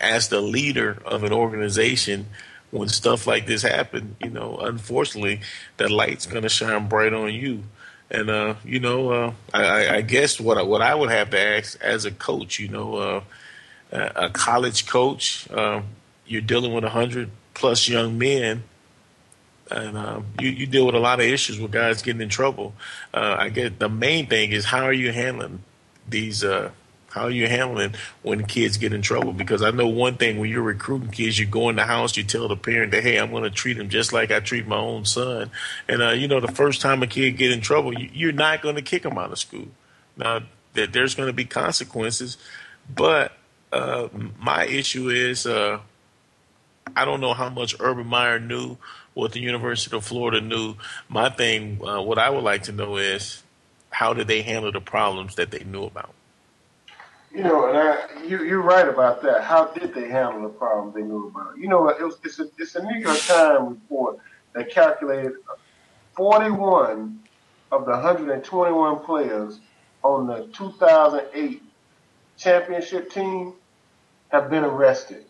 [0.00, 2.26] as the leader of an organization,
[2.70, 5.40] when stuff like this happens, you know, unfortunately,
[5.76, 7.64] that light's going to shine bright on you.
[8.10, 11.38] And uh, you know, uh, I, I guess what I, what I would have to
[11.38, 13.20] ask as a coach, you know, uh,
[13.92, 15.84] a college coach, um,
[16.26, 18.64] you're dealing with hundred plus young men,
[19.70, 22.74] and um, you, you deal with a lot of issues with guys getting in trouble.
[23.14, 25.62] Uh, I get the main thing is how are you handling
[26.08, 26.70] these uh,
[27.10, 29.32] how are you handling when kids get in trouble?
[29.32, 32.22] Because I know one thing when you're recruiting kids, you go in the house, you
[32.22, 34.78] tell the parent that, hey, I'm going to treat him just like I treat my
[34.78, 35.50] own son.
[35.88, 38.62] And, uh, you know, the first time a kid get in trouble, you, are not
[38.62, 39.68] going to kick him out of school.
[40.16, 40.42] Now,
[40.74, 42.36] that there's going to be consequences.
[42.94, 43.32] But
[43.72, 45.80] uh, my issue is uh,
[46.96, 48.76] I don't know how much Urban Meyer knew,
[49.14, 50.76] what the University of Florida knew.
[51.08, 53.42] My thing, uh, what I would like to know is
[53.90, 56.14] how did they handle the problems that they knew about?
[57.32, 59.44] You know, and I, you, you're right about that.
[59.44, 61.56] How did they handle the problem they knew about?
[61.56, 64.18] You know, it was, it's, a, it's a New York Times report
[64.52, 65.34] that calculated
[66.16, 67.20] 41
[67.70, 69.60] of the 121 players
[70.02, 71.62] on the 2008
[72.36, 73.52] championship team
[74.30, 75.24] have been arrested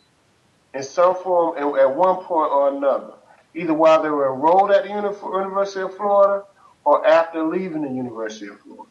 [0.72, 3.12] in some form at one point or another,
[3.54, 6.44] either while they were enrolled at the University of Florida
[6.84, 8.90] or after leaving the University of Florida.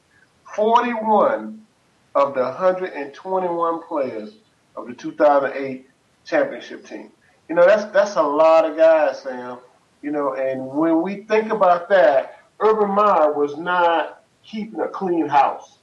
[0.55, 1.65] 41
[2.15, 4.33] of the 121 players
[4.75, 5.87] of the 2008
[6.25, 7.11] championship team.
[7.47, 9.57] You know, that's that's a lot of guys, Sam.
[10.01, 15.27] You know, and when we think about that, Urban Meyer was not keeping a clean
[15.27, 15.77] house.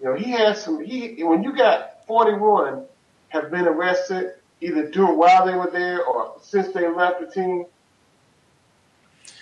[0.00, 0.84] You know, he had some.
[0.84, 2.84] He when you got 41
[3.28, 7.66] have been arrested either during while they were there or since they left the team.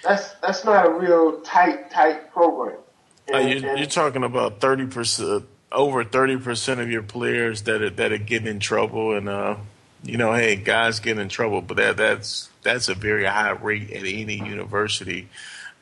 [0.02, 2.78] That's that's not a real tight tight program.
[3.26, 7.82] And, uh, you're, you're, talking about thirty percent over thirty percent of your players that
[7.82, 9.56] are, that are getting in trouble, and uh,
[10.02, 13.90] you know, hey, guys get in trouble, but that that's that's a very high rate
[13.90, 15.28] at any university,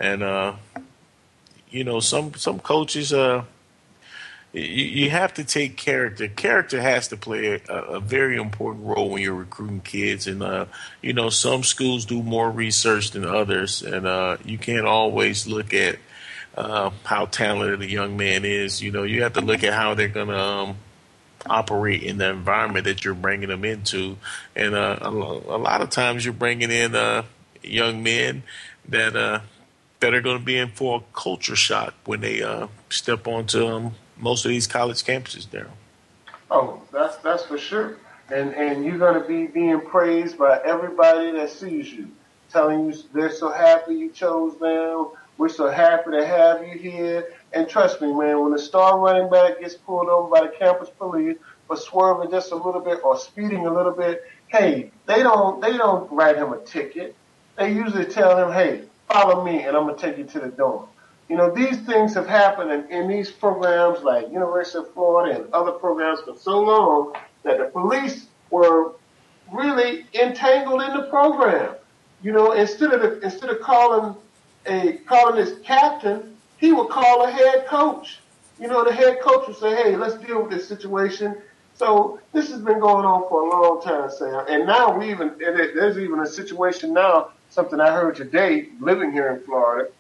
[0.01, 0.55] and uh,
[1.71, 3.45] you know, some some coaches uh.
[4.55, 6.29] You, you have to take character.
[6.29, 10.67] Character has to play a, a very important role when you're recruiting kids, and uh,
[11.01, 15.73] you know some schools do more research than others, and uh, you can't always look
[15.73, 15.97] at
[16.57, 18.83] uh, how talented a young man is.
[18.83, 20.77] You know, you have to look at how they're going to um,
[21.47, 24.17] operate in the environment that you're bringing them into.
[24.55, 27.25] And uh, a, a, lot of times you're bringing in uh,
[27.63, 28.43] young men
[28.89, 29.41] that uh,
[30.01, 33.67] that are going to be in for a culture shock when they uh, step onto
[33.67, 35.71] um, most of these college campuses, Daryl.
[36.51, 37.97] Oh, that's that's for sure.
[38.31, 42.09] And and you're going to be being praised by everybody that sees you,
[42.51, 45.09] telling you they're so happy you chose them
[45.43, 47.33] we're so happy to have you here.
[47.53, 50.89] And trust me, man, when the star running back gets pulled over by the campus
[50.89, 55.61] police for swerving just a little bit or speeding a little bit, hey, they don't
[55.61, 57.17] they don't write him a ticket.
[57.59, 60.87] They usually tell him, hey, follow me and I'm gonna take you to the dorm.
[61.29, 65.53] You know, these things have happened in, in these programs like University of Florida and
[65.53, 68.93] other programs for so long that the police were
[69.53, 71.75] really entangled in the program.
[72.23, 74.15] You know, instead of the, instead of calling
[74.67, 74.99] a
[75.35, 78.21] his captain, he would call a head coach.
[78.61, 81.37] You know, the head coach would say, "Hey, let's deal with this situation."
[81.75, 84.45] So this has been going on for a long time, Sam.
[84.49, 87.31] And now we even there's even a situation now.
[87.51, 89.91] Something I heard today, living here in Florida,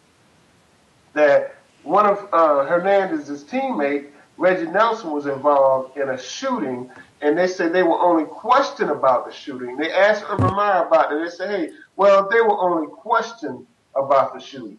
[1.12, 4.06] that one of uh, Hernandez's teammate,
[4.38, 6.90] Reggie Nelson, was involved in a shooting,
[7.20, 9.76] and they said they were only questioned about the shooting.
[9.76, 11.22] They asked Urban Meyer about it.
[11.22, 14.78] They said, "Hey, well, they were only questioned about the shooting.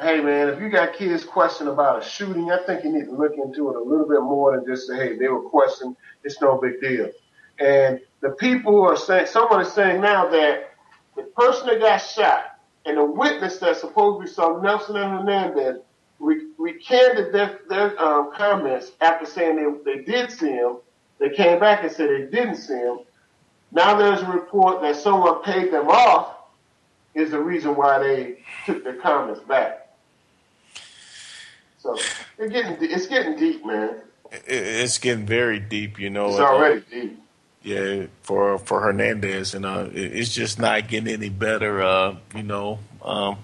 [0.00, 3.12] Hey man, if you got kids questioning about a shooting, I think you need to
[3.12, 5.96] look into it a little bit more than just say, hey, they were questioning.
[6.22, 7.10] It's no big deal.
[7.58, 10.70] And the people are saying, someone is saying now that
[11.16, 15.80] the person that got shot and the witness that supposedly saw Nelson and Hernandez
[16.20, 20.76] re- recanted their, their um, comments after saying they, they did see him.
[21.18, 23.00] They came back and said they didn't see him.
[23.72, 26.36] Now there's a report that someone paid them off
[27.14, 29.88] is the reason why they took their comments back.
[31.78, 31.96] So
[32.38, 33.96] it's getting it's getting deep, man.
[34.46, 36.28] It's getting very deep, you know.
[36.28, 37.22] It's already deep.
[37.62, 41.82] Yeah, for for Hernandez, and uh, it's just not getting any better.
[41.82, 43.38] Uh, you know, um,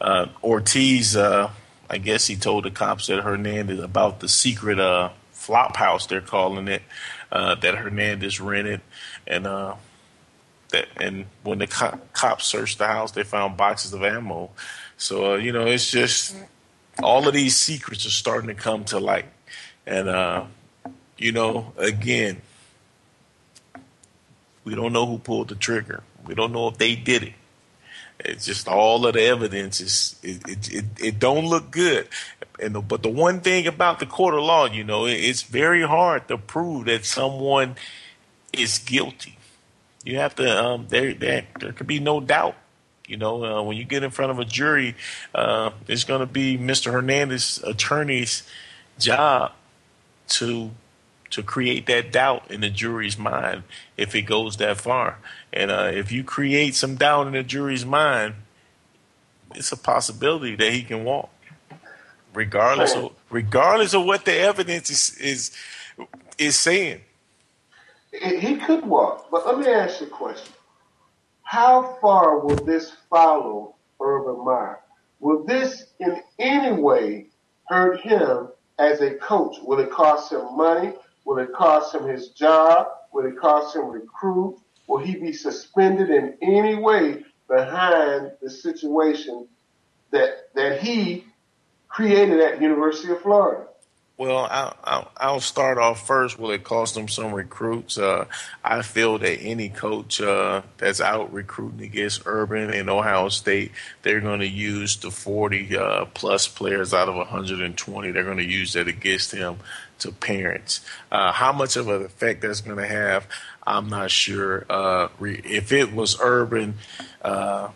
[0.00, 1.50] uh, Ortiz, uh,
[1.88, 6.20] I guess he told the cops that Hernandez about the secret uh, flop house they're
[6.20, 6.82] calling it
[7.30, 8.80] uh, that Hernandez rented,
[9.26, 9.74] and uh,
[10.70, 14.50] that and when the co- cops searched the house, they found boxes of ammo.
[14.96, 16.36] So uh, you know, it's just
[17.02, 19.26] all of these secrets are starting to come to light,
[19.86, 20.44] and uh,
[21.18, 22.40] you know, again,
[24.64, 26.02] we don't know who pulled the trigger.
[26.26, 27.32] We don't know if they did it.
[28.18, 32.08] It's just all of the evidence is it it, it, it don't look good.
[32.58, 36.26] And but the one thing about the court of law, you know, it's very hard
[36.28, 37.76] to prove that someone
[38.52, 39.35] is guilty.
[40.06, 42.54] You have to um, there there there could be no doubt.
[43.08, 44.94] You know, uh, when you get in front of a jury,
[45.34, 46.92] uh, it's going to be Mr.
[46.92, 48.44] Hernandez's attorney's
[49.00, 49.52] job
[50.28, 50.70] to
[51.30, 53.64] to create that doubt in the jury's mind
[53.96, 55.18] if it goes that far.
[55.52, 58.34] And uh, if you create some doubt in the jury's mind,
[59.56, 61.30] it's a possibility that he can walk,
[62.32, 65.50] regardless of regardless of what the evidence is is
[66.38, 67.00] is saying.
[68.22, 70.52] He could walk, but let me ask you a question:
[71.42, 74.80] How far will this follow Urban Meyer?
[75.20, 77.28] Will this in any way
[77.68, 78.48] hurt him
[78.78, 79.56] as a coach?
[79.62, 80.92] Will it cost him money?
[81.24, 82.86] Will it cost him his job?
[83.12, 84.58] Will it cost him recruit?
[84.86, 89.48] Will he be suspended in any way behind the situation
[90.10, 91.24] that that he
[91.88, 93.66] created at University of Florida?
[94.18, 96.38] Well, I'll, I'll, start off first.
[96.38, 97.98] Will it cost them some recruits?
[97.98, 98.24] Uh,
[98.64, 104.22] I feel that any coach uh, that's out recruiting against Urban and Ohio State, they're
[104.22, 108.10] going to use the 40 uh, plus players out of 120.
[108.10, 109.58] They're going to use that against him
[109.98, 110.80] to parents.
[111.12, 113.26] Uh, how much of an effect that's going to have,
[113.66, 114.64] I'm not sure.
[114.70, 116.78] Uh, re- if it was Urban,
[117.20, 117.68] uh,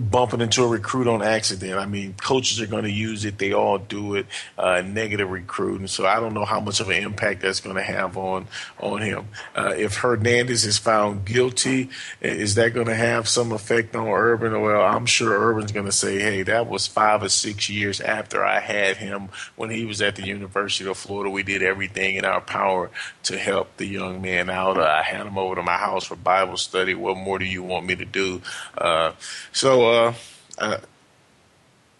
[0.00, 1.74] bumping into a recruit on accident.
[1.74, 3.38] I mean, coaches are going to use it.
[3.38, 4.26] They all do it.
[4.58, 5.86] Uh, negative recruiting.
[5.86, 8.46] So I don't know how much of an impact that's going to have on
[8.78, 9.28] on him.
[9.54, 11.90] Uh, if Hernandez is found guilty,
[12.20, 14.60] is that going to have some effect on Urban?
[14.60, 18.44] Well, I'm sure Urban's going to say, "Hey, that was five or six years after
[18.44, 21.30] I had him when he was at the University of Florida.
[21.30, 22.90] We did everything in our power
[23.24, 24.78] to help the young man out.
[24.78, 26.94] Uh, I had him over to my house for Bible study.
[26.94, 28.42] What more do you want me to do?"
[28.76, 29.12] Uh,
[29.52, 30.14] so uh,
[30.58, 30.78] uh,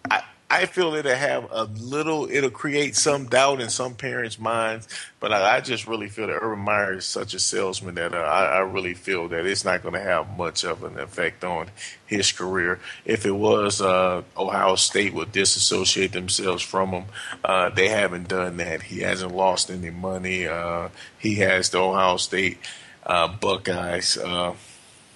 [0.09, 2.29] I I feel it'll have a little.
[2.29, 4.85] It'll create some doubt in some parents' minds,
[5.21, 8.17] but I, I just really feel that Urban Meyer is such a salesman that uh,
[8.17, 11.67] I, I really feel that it's not going to have much of an effect on
[12.05, 12.81] his career.
[13.05, 17.05] If it was, uh, Ohio State would disassociate themselves from him.
[17.45, 18.83] Uh, they haven't done that.
[18.83, 20.47] He hasn't lost any money.
[20.47, 22.57] Uh, he has the Ohio State
[23.05, 24.53] uh, Buckeyes uh,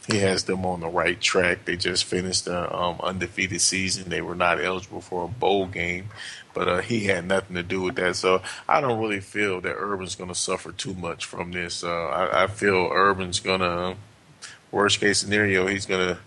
[0.08, 1.66] he has them on the right track.
[1.66, 4.10] They just finished the um, undefeated season.
[4.10, 6.10] They were not eligible for a bowl game,
[6.54, 8.16] but uh, he had nothing to do with that.
[8.16, 11.84] So I don't really feel that Urban's going to suffer too much from this.
[11.84, 13.96] Uh, I, I feel Urban's going to,
[14.72, 16.20] worst case scenario, he's going to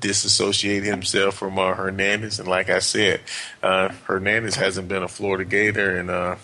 [0.00, 2.38] disassociate himself from uh, Hernandez.
[2.38, 3.20] And like I said,
[3.62, 6.36] uh, Hernandez hasn't been a Florida Gator in uh,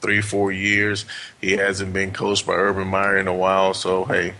[0.00, 1.04] three, four years.
[1.40, 3.74] He hasn't been coached by Urban Meyer in a while.
[3.74, 4.34] So hey,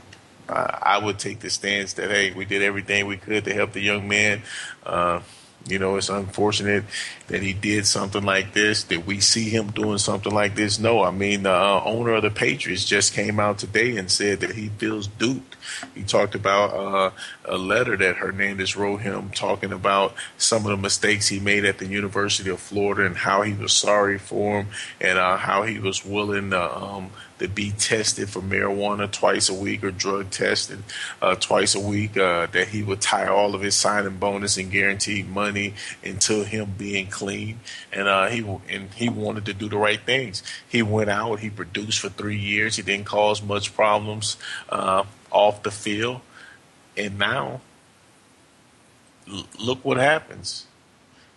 [0.48, 3.80] I would take the stance that hey, we did everything we could to help the
[3.80, 4.42] young man.
[4.84, 5.20] Uh,
[5.66, 6.84] you know, it's unfortunate
[7.26, 8.84] that he did something like this.
[8.84, 10.78] Did we see him doing something like this?
[10.78, 11.02] No.
[11.02, 14.52] I mean, the uh, owner of the Patriots just came out today and said that
[14.52, 15.56] he feels duped.
[15.94, 17.10] He talked about uh,
[17.44, 21.78] a letter that Hernandez wrote him talking about some of the mistakes he made at
[21.78, 24.68] the University of Florida and how he was sorry for him
[25.00, 26.76] and uh, how he was willing to.
[26.76, 30.82] Um, to be tested for marijuana twice a week or drug tested
[31.22, 32.16] uh, twice a week.
[32.16, 36.74] Uh, that he would tie all of his signing bonus and guaranteed money into him
[36.76, 37.60] being clean,
[37.92, 40.42] and uh, he and he wanted to do the right things.
[40.68, 42.76] He went out, he produced for three years.
[42.76, 44.36] He didn't cause much problems
[44.68, 46.20] uh, off the field,
[46.96, 47.60] and now
[49.58, 50.67] look what happens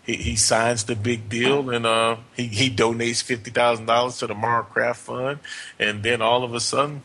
[0.04, 4.28] he, he signs the big deal and uh, he, he donates fifty thousand dollars to
[4.28, 5.40] the Myra Kraft Fund,
[5.80, 7.04] and then all of a sudden,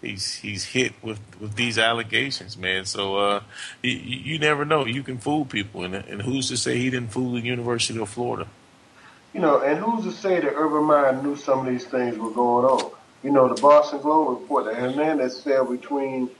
[0.00, 2.84] he's he's hit with, with these allegations, man.
[2.84, 3.40] So uh,
[3.82, 4.86] you, you never know.
[4.86, 8.08] You can fool people, and, and who's to say he didn't fool the University of
[8.08, 8.46] Florida?
[9.32, 12.30] You know, and who's to say that Urban Meyer knew some of these things were
[12.30, 12.92] going on?
[13.24, 16.30] You know, the Boston Globe report that Hernandez fell between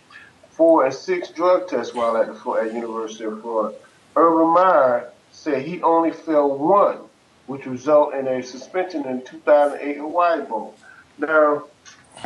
[0.51, 3.77] four and six drug tests while at the at University of Florida.
[4.17, 6.99] Urban Meyer said he only failed one,
[7.47, 10.75] which resulted in a suspension in 2008 Hawaii Bowl.
[11.19, 11.65] Now,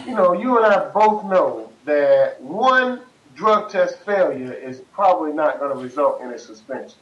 [0.07, 3.01] you know, you and I both know that one
[3.35, 6.99] drug test failure is probably not going to result in a suspension.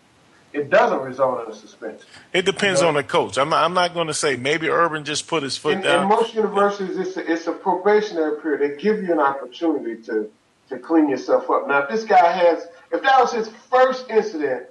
[0.52, 2.06] It doesn't result in a suspension.
[2.32, 2.90] It depends you know?
[2.90, 3.36] on the coach.
[3.36, 3.64] I'm not.
[3.64, 6.04] I'm not going to say maybe Urban just put his foot in, down.
[6.04, 8.60] In most universities, it's a, it's a probationary period.
[8.62, 10.30] They give you an opportunity to
[10.68, 11.68] to clean yourself up.
[11.68, 14.66] Now, if this guy has, if that was his first incident,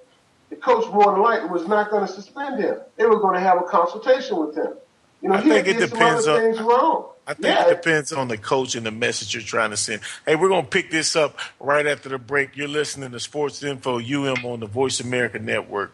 [0.56, 2.78] the coach more than likely was not going to suspend him.
[2.98, 4.74] They were going to have a consultation with him.
[5.22, 7.10] You know, I he think did it depends some other on, things wrong.
[7.28, 7.68] I think yeah.
[7.68, 10.02] it depends on the coach and the message you're trying to send.
[10.26, 12.56] Hey, we're going to pick this up right after the break.
[12.56, 15.94] You're listening to Sports Info UM on the Voice America Network.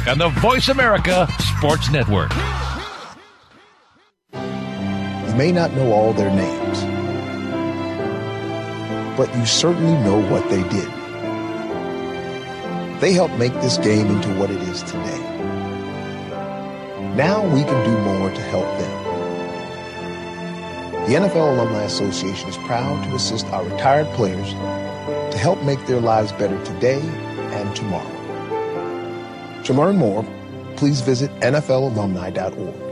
[0.07, 1.27] on the Voice America
[1.57, 2.31] Sports Network.
[4.33, 6.81] You may not know all their names,
[9.15, 10.89] but you certainly know what they did.
[12.99, 15.19] They helped make this game into what it is today.
[17.15, 19.01] Now we can do more to help them.
[21.05, 24.51] The NFL Alumni Association is proud to assist our retired players
[25.31, 28.20] to help make their lives better today and tomorrow.
[29.65, 30.25] To learn more,
[30.75, 32.91] please visit NFLalumni.org.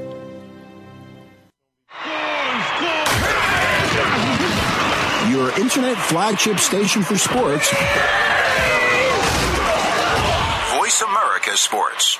[5.31, 7.69] Your internet flagship station for sports.
[10.77, 12.19] Voice America Sports.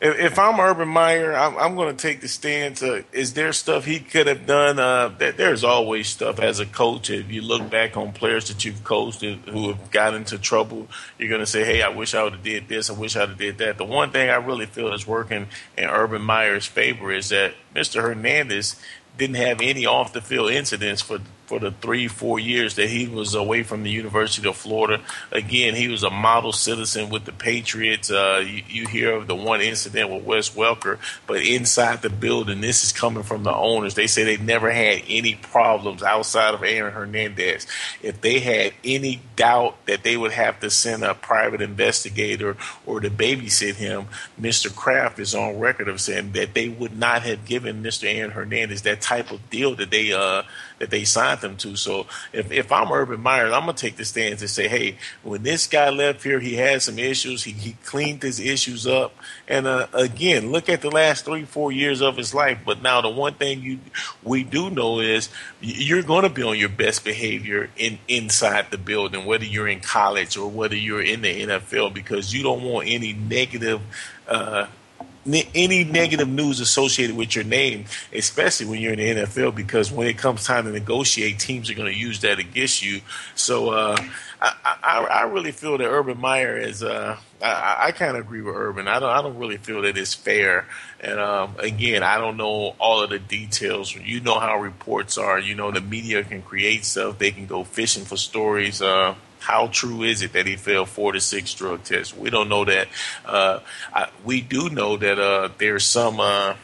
[0.00, 2.82] If, if I'm Urban Meyer, I'm, I'm going to take the stance.
[2.82, 4.78] Uh, is there stuff he could have done?
[4.78, 7.10] Uh, that there's always stuff as a coach.
[7.10, 10.88] If you look back on players that you've coached who have got into trouble,
[11.18, 12.88] you're going to say, "Hey, I wish I would have did this.
[12.88, 15.84] I wish I'd have did that." The one thing I really feel is working in
[15.84, 18.00] Urban Meyer's favor is that Mr.
[18.02, 18.76] Hernandez
[19.18, 21.18] didn't have any off the field incidents for
[21.50, 25.02] for the three, four years that he was away from the University of Florida.
[25.32, 28.08] Again, he was a model citizen with the Patriots.
[28.08, 32.60] Uh, you, you, hear of the one incident with Wes Welker, but inside the building,
[32.60, 33.96] this is coming from the owners.
[33.96, 37.66] They say they never had any problems outside of Aaron Hernandez.
[38.00, 43.00] If they had any doubt that they would have to send a private investigator or
[43.00, 44.06] to babysit him,
[44.40, 44.72] Mr.
[44.72, 48.04] Kraft is on record of saying that they would not have given Mr.
[48.04, 50.44] Aaron Hernandez that type of deal that they uh,
[50.80, 51.76] that they signed them to.
[51.76, 55.42] So if, if I'm Urban Meyer, I'm gonna take the stance and say, hey, when
[55.42, 57.44] this guy left here, he had some issues.
[57.44, 59.14] He, he cleaned his issues up,
[59.46, 62.58] and uh, again, look at the last three four years of his life.
[62.64, 63.78] But now the one thing you
[64.22, 65.28] we do know is
[65.60, 69.80] you're going to be on your best behavior in inside the building, whether you're in
[69.80, 73.80] college or whether you're in the NFL, because you don't want any negative.
[74.26, 74.66] Uh,
[75.26, 80.06] any negative news associated with your name, especially when you're in the NFL, because when
[80.06, 83.00] it comes time to negotiate, teams are going to use that against you.
[83.34, 83.96] So uh,
[84.40, 86.82] I, I, I, really feel that Urban Meyer is.
[86.82, 88.88] Uh, I, I kind of agree with Urban.
[88.88, 89.10] I don't.
[89.10, 90.66] I don't really feel that it's fair.
[91.00, 93.94] And um, again, I don't know all of the details.
[93.94, 95.38] You know how reports are.
[95.38, 97.18] You know the media can create stuff.
[97.18, 98.80] They can go fishing for stories.
[98.80, 102.16] Uh, how true is it that he failed four to six drug tests?
[102.16, 102.88] We don't know that.
[103.24, 103.60] Uh,
[103.92, 106.54] I, we do know that uh, there's some uh,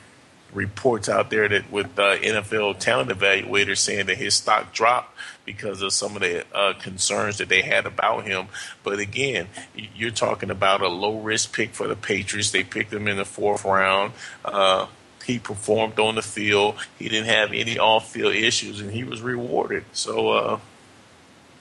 [0.53, 5.16] reports out there that with uh, NFL talent evaluators saying that his stock dropped
[5.47, 8.49] because of some of the uh, concerns that they had about him.
[8.85, 12.51] But again, you're talking about a low risk pick for the Patriots.
[12.51, 14.12] They picked him in the fourth round.
[14.45, 14.87] Uh,
[15.24, 16.77] he performed on the field.
[16.99, 19.85] He didn't have any off field issues, and he was rewarded.
[19.93, 20.61] So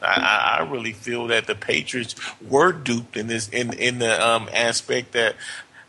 [0.02, 4.50] I, I really feel that the Patriots were duped in this in in the um,
[4.54, 5.36] aspect that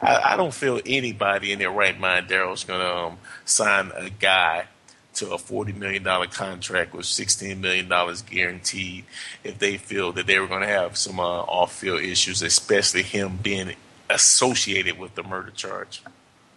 [0.01, 4.11] I, I, don't feel anybody in their right mind, Daryl's going to um, sign a
[4.11, 4.67] guy
[5.15, 9.05] to a forty million dollar contract with sixteen million dollars guaranteed
[9.45, 13.03] if they feel that they were going to have some uh, off field issues, especially
[13.03, 13.75] him being
[14.11, 16.03] associated with the murder charge.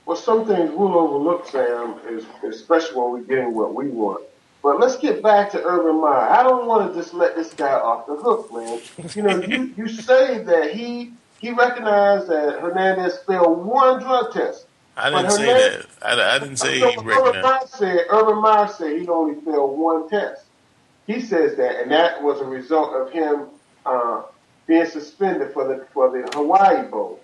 [0.06, 4.24] Well, some things we'll overlook, Sam, is especially when we're getting what we want.
[4.62, 6.30] But let's get back to Urban Meyer.
[6.30, 8.82] I don't want to just let this guy off the hook, man.
[9.16, 14.66] You know, you, you say that he he recognized that Hernandez failed one drug test.
[14.98, 15.86] I didn't say that.
[16.02, 17.08] I, I, didn't say he recognized.
[17.10, 20.44] Urban Meyer said, Urban Meyer said he only failed one test.
[21.08, 23.48] He says that, and that was a result of him
[23.86, 24.24] uh,
[24.68, 27.20] being suspended for the for the Hawaii Bowl.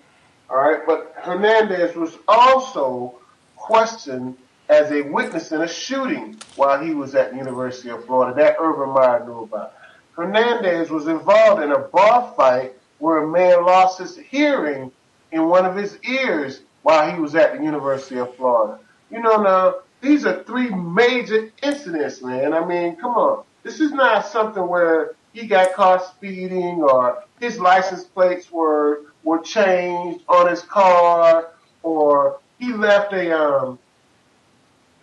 [0.48, 3.18] All right, but Hernandez was also
[3.56, 4.36] questioned
[4.68, 8.34] as a witness in a shooting while he was at the University of Florida.
[8.34, 9.74] That Urban Meyer knew about.
[10.12, 14.90] Hernandez was involved in a bar fight where a man lost his hearing
[15.30, 18.78] in one of his ears while he was at the University of Florida.
[19.10, 22.54] You know, now, these are three major incidents, man.
[22.54, 23.44] I mean, come on.
[23.62, 29.40] This is not something where he got caught speeding or his license plates were, were
[29.40, 31.50] changed on his car
[31.82, 33.78] or he left a, um,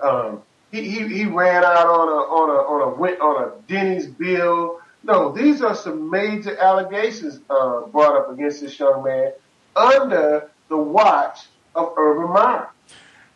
[0.03, 0.41] um,
[0.71, 4.79] he, he, he ran out on a on a on a on a Denny's bill.
[5.03, 9.33] No, these are some major allegations uh, brought up against this young man
[9.75, 11.39] under the watch
[11.75, 12.69] of Urban Meyer.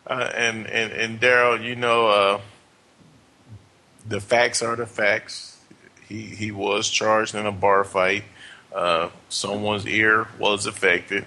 [0.06, 2.40] Uh, and and and Daryl, you know, uh,
[4.06, 5.58] the facts are the facts.
[6.08, 8.24] He he was charged in a bar fight.
[8.74, 11.24] Uh, someone's ear was affected.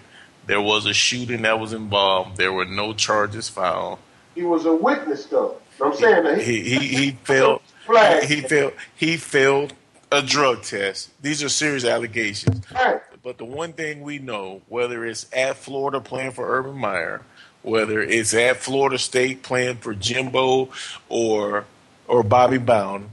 [0.48, 2.38] There was a shooting that was involved.
[2.38, 4.00] There were no charges filed.
[4.36, 5.58] He was a witness, though.
[5.80, 7.62] You know I'm saying that he he, he failed.
[7.86, 8.24] Flag.
[8.24, 8.74] He failed.
[8.96, 9.74] He failed
[10.12, 11.10] a drug test.
[11.22, 12.62] These are serious allegations.
[12.74, 13.02] Right.
[13.24, 17.22] But the one thing we know, whether it's at Florida playing for Urban Meyer,
[17.62, 20.70] whether it's at Florida State playing for Jimbo
[21.10, 21.66] or
[22.08, 23.10] or Bobby Bowden,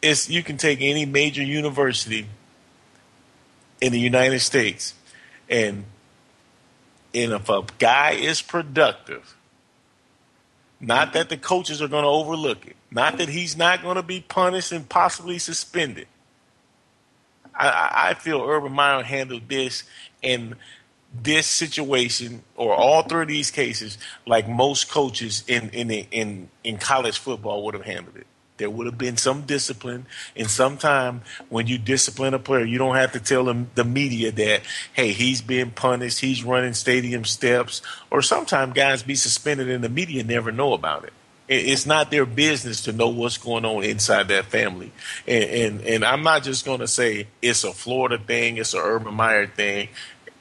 [0.00, 2.26] it's you can take any major university
[3.80, 4.94] in the United States,
[5.48, 5.84] and
[7.14, 9.34] and if a guy is productive
[10.80, 12.76] not that the coaches are going to overlook it.
[12.90, 16.06] Not that he's not going to be punished and possibly suspended.
[17.54, 19.82] I, I feel Urban Meyer handled this
[20.22, 20.54] in
[21.22, 26.76] this situation or all three of these cases like most coaches in in in in
[26.76, 28.26] college football would have handled it.
[28.58, 30.06] There would have been some discipline,
[30.36, 34.32] and sometime when you discipline a player, you don't have to tell them the media
[34.32, 39.82] that hey he's being punished, he's running stadium steps, or sometimes guys be suspended and
[39.82, 41.12] the media never know about it.
[41.46, 44.92] It's not their business to know what's going on inside that family,
[45.26, 48.80] and and, and I'm not just going to say it's a Florida thing, it's an
[48.82, 49.88] Urban Meyer thing.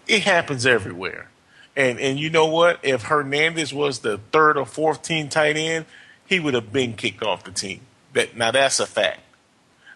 [0.07, 1.29] It happens everywhere.
[1.77, 2.79] And and you know what?
[2.81, 5.85] If Hernandez was the third or fourth team tight end,
[6.25, 7.81] he would have been kicked off the team.
[8.17, 9.19] That now that's a fact.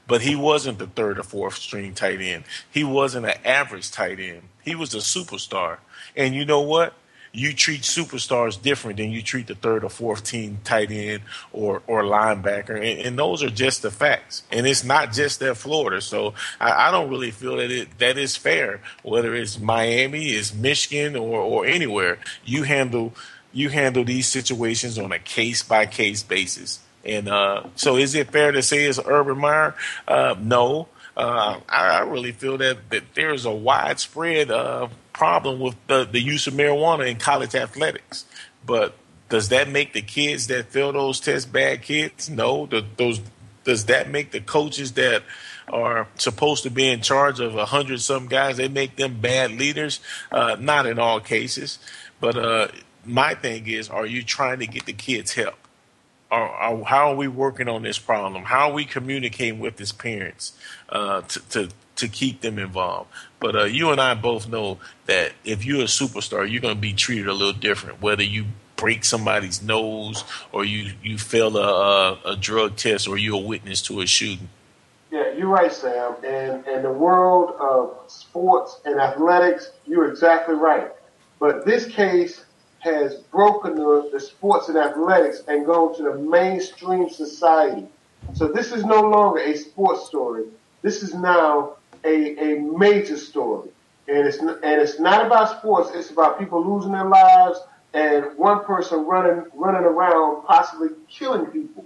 [0.07, 2.43] But he wasn't the third or fourth string tight end.
[2.69, 4.43] He wasn't an average tight end.
[4.61, 5.77] He was a superstar.
[6.15, 6.93] And you know what?
[7.31, 11.81] You treat superstars different than you treat the third or fourth team tight end or
[11.87, 14.43] or linebacker, and, and those are just the facts.
[14.51, 18.19] And it's not just at Florida, so I, I don't really feel that it that
[18.19, 18.81] is fair.
[19.01, 23.13] Whether it's Miami, is Michigan, or or anywhere, you handle
[23.51, 28.31] you handle these situations on a case by case basis And uh, so, is it
[28.31, 29.75] fair to say it's Urban Meyer?
[30.07, 30.87] Uh, no.
[31.17, 36.21] Uh, I, I, really feel that, that there's a widespread uh, problem with the, the
[36.21, 38.25] use of marijuana in college athletics.
[38.65, 38.95] But
[39.27, 42.29] does that make the kids that fail those tests bad kids?
[42.29, 42.65] No.
[42.65, 43.21] The, those
[43.63, 45.23] does that make the coaches that
[45.67, 49.51] are supposed to be in charge of a hundred some guys they make them bad
[49.51, 49.99] leaders?
[50.31, 51.79] Uh, not in all cases,
[52.19, 52.67] but uh,
[53.05, 55.60] my thing is, are you trying to get the kids help?
[56.31, 58.43] Or, or how are we working on this problem?
[58.43, 60.53] How are we communicating with his parents
[60.89, 63.09] uh, to, to to keep them involved?
[63.39, 64.77] But uh, you and I both know
[65.07, 68.45] that if you're a superstar, you're going to be treated a little different, whether you
[68.77, 73.45] break somebody's nose or you you fail a, a, a drug test or you're a
[73.45, 74.49] witness to a shooting.
[75.11, 76.15] Yeah, you're right, Sam.
[76.23, 80.91] And in the world of sports and athletics, you're exactly right.
[81.39, 82.45] But this case
[82.81, 87.87] has broken the, the sports and athletics and gone to the mainstream society.
[88.33, 90.45] So this is no longer a sports story.
[90.81, 93.69] This is now a, a major story.
[94.07, 95.91] And it's, and it's not about sports.
[95.93, 97.59] It's about people losing their lives
[97.93, 101.85] and one person running, running around possibly killing people.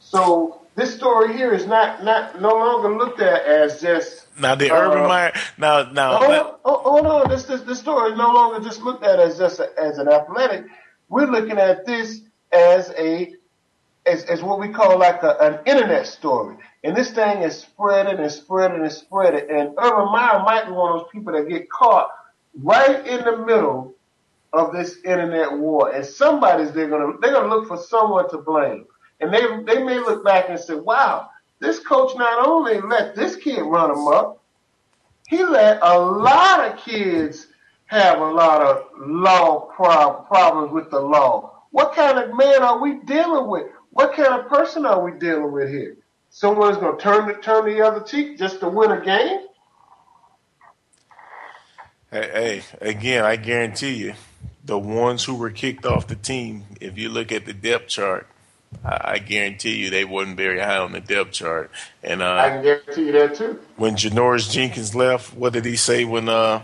[0.00, 4.70] So this story here is not, not, no longer looked at as just now the
[4.70, 5.32] Urban uh, Meyer.
[5.58, 6.18] Now, now.
[6.18, 7.30] Hold, on, hold on.
[7.30, 10.08] This, this, this story is no longer just looked at as just a, as an
[10.08, 10.66] athletic.
[11.08, 12.20] We're looking at this
[12.52, 13.34] as a
[14.06, 16.56] as, as what we call like a, an internet story.
[16.82, 19.50] And this thing is spreading and spreading and spreading.
[19.50, 22.10] And Urban Meyer might be one of those people that get caught
[22.62, 23.94] right in the middle
[24.52, 25.92] of this internet war.
[25.92, 28.86] And somebody's they're gonna they're gonna look for someone to blame.
[29.20, 31.30] And they they may look back and say, Wow,
[31.60, 34.42] this coach not only let this kid run him up,
[35.28, 37.46] he let a lot of kids
[37.86, 41.62] have a lot of law prob- problems with the law.
[41.70, 43.66] What kind of man are we dealing with?
[43.90, 45.96] What kind of person are we dealing with here?
[46.30, 49.46] Someone's going to turn the, turn the other cheek just to win a game?
[52.10, 54.14] Hey, hey, again, I guarantee you,
[54.64, 58.26] the ones who were kicked off the team, if you look at the depth chart,
[58.84, 61.70] I, guarantee you they wasn't very high on the depth chart.
[62.02, 63.60] And uh, I can guarantee you that too.
[63.76, 66.62] When Janoris Jenkins left, what did he say when uh,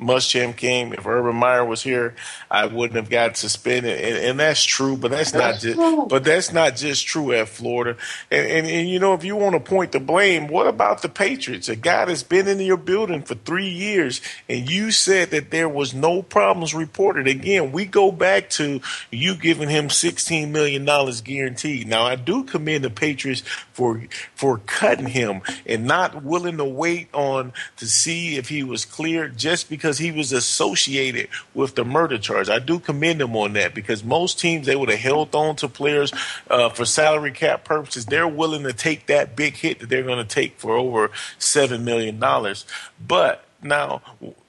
[0.00, 2.14] Muschamp came, if Urban Meyer was here,
[2.48, 4.96] I wouldn't have got suspended, and, and that's true.
[4.96, 6.08] But that's, that's not just.
[6.08, 7.96] But that's not just true at Florida.
[8.30, 11.08] And, and, and you know, if you want to point the blame, what about the
[11.08, 11.68] Patriots?
[11.68, 15.68] A guy that's been in your building for three years, and you said that there
[15.68, 17.26] was no problems reported.
[17.26, 18.80] Again, we go back to
[19.10, 21.88] you giving him sixteen million dollars guaranteed.
[21.88, 23.40] Now, I do commend the Patriots
[23.72, 24.02] for
[24.34, 29.36] for cutting him and not willing to wait on to see if he was cleared
[29.36, 32.50] just because because he was associated with the murder charge.
[32.50, 35.68] I do commend him on that because most teams they would have held on to
[35.68, 36.12] players
[36.50, 38.04] uh, for salary cap purposes.
[38.04, 41.86] They're willing to take that big hit that they're going to take for over seven
[41.86, 42.66] million dollars.
[43.00, 44.02] But now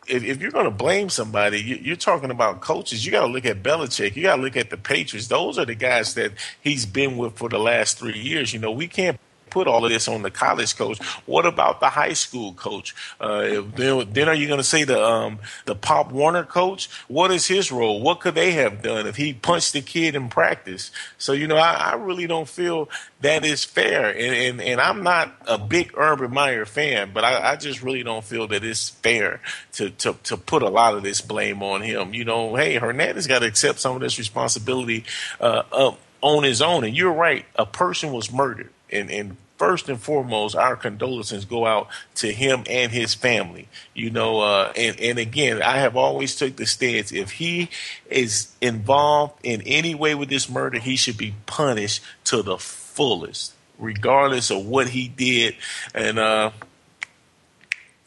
[0.07, 3.05] if, if, you're going to blame somebody, you, are talking about coaches.
[3.05, 4.17] You got to look at Belichick.
[4.17, 5.29] You got to look at the Patriots.
[5.29, 8.53] Those are the guys that he's been with for the last three years.
[8.53, 9.17] You know, we can't
[9.50, 11.00] put all of this on the college coach.
[11.26, 12.95] What about the high school coach?
[13.20, 16.89] Uh, then, then, are you going to say the um, the Pop Warner coach?
[17.08, 18.02] What is his role?
[18.02, 20.91] What could they have done if he punched the kid in practice?
[21.18, 22.89] So you know, I, I really don't feel
[23.22, 24.10] that is fair.
[24.10, 28.04] And, and, and I'm not a big Urban Meyer fan, but I, I just really
[28.04, 29.41] don't feel that it's fair
[29.74, 32.14] to, to to put a lot of this blame on him.
[32.14, 35.06] You know, hey, Hernandez got to accept some of this responsibility
[35.39, 36.84] uh, on his own.
[36.84, 41.67] And you're right, a person was murdered and, and first and foremost, our condolences go
[41.67, 43.67] out to him and his family.
[43.93, 47.69] You know, uh, and and again, I have always took the stance: if he
[48.09, 53.53] is involved in any way with this murder, he should be punished to the fullest,
[53.77, 55.55] regardless of what he did.
[55.93, 56.51] And uh,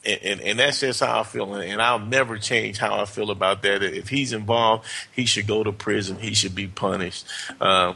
[0.04, 3.30] and, and, and, that's just how I feel, and I'll never change how I feel
[3.30, 3.84] about that.
[3.84, 6.16] If he's involved, he should go to prison.
[6.18, 7.24] He should be punished.
[7.60, 7.94] Uh,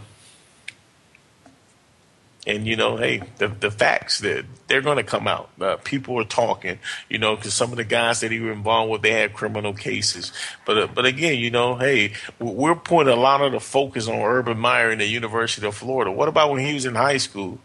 [2.47, 5.51] and you know, hey, the the facts that they're going to come out.
[5.61, 6.79] Uh, people are talking,
[7.09, 9.75] you know, because some of the guys that he was involved with, they had criminal
[9.75, 10.33] cases.
[10.65, 14.21] But uh, but again, you know, hey, we're putting a lot of the focus on
[14.21, 16.11] Urban Meyer in the University of Florida.
[16.11, 17.59] What about when he was in high school?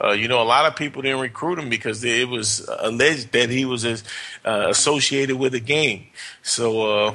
[0.00, 3.50] Uh, you know, a lot of people didn't recruit him because it was alleged that
[3.50, 3.94] he was uh,
[4.44, 6.06] associated with a gang.
[6.42, 7.14] So uh,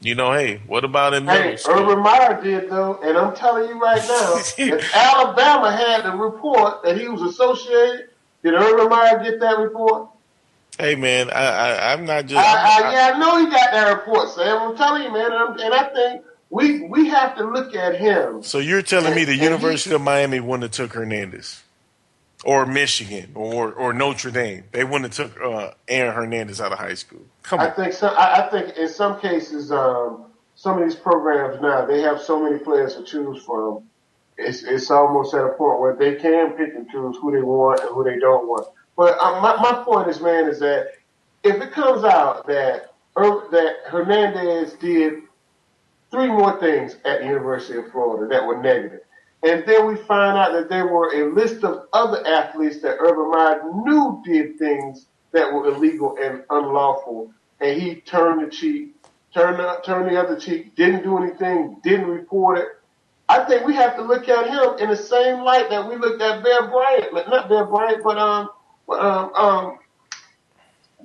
[0.00, 1.90] you know, hey, what about in middle hey, school?
[1.90, 6.82] Urban Meyer did though, and I'm telling you right now, if Alabama had the report
[6.84, 8.10] that he was associated,
[8.42, 10.08] did Urban Meyer get that report?
[10.78, 12.38] Hey man, I, I am not just.
[12.38, 14.58] I, I, yeah, I know he got that report, Sam.
[14.62, 18.44] I'm telling you, man, and, and I think we we have to look at him.
[18.44, 21.62] So you're telling me the University of Miami wouldn't have took Hernandez,
[22.44, 24.64] or Michigan, or or Notre Dame?
[24.72, 27.22] They wouldn't have took uh, Aaron Hernandez out of high school.
[27.42, 27.66] Come on.
[27.66, 28.02] I think.
[28.02, 32.42] I, I think in some cases, um, some of these programs now they have so
[32.42, 33.84] many players to choose from.
[34.36, 37.80] It's it's almost at a point where they can pick and choose who they want
[37.80, 38.68] and who they don't want.
[38.96, 40.92] But um, my my point is, man, is that
[41.42, 45.22] if it comes out that er, that Hernandez did
[46.10, 49.00] three more things at the University of Florida that were negative.
[49.42, 53.30] And then we find out that there were a list of other athletes that Urban
[53.30, 57.32] Meyer knew did things that were illegal and unlawful.
[57.60, 58.96] And he turned the cheek,
[59.32, 62.68] turned the, turned the other cheek, didn't do anything, didn't report it.
[63.28, 66.22] I think we have to look at him in the same light that we looked
[66.22, 68.48] at Bear Bryant, not Bear Bryant, but um,
[68.88, 69.78] um, um,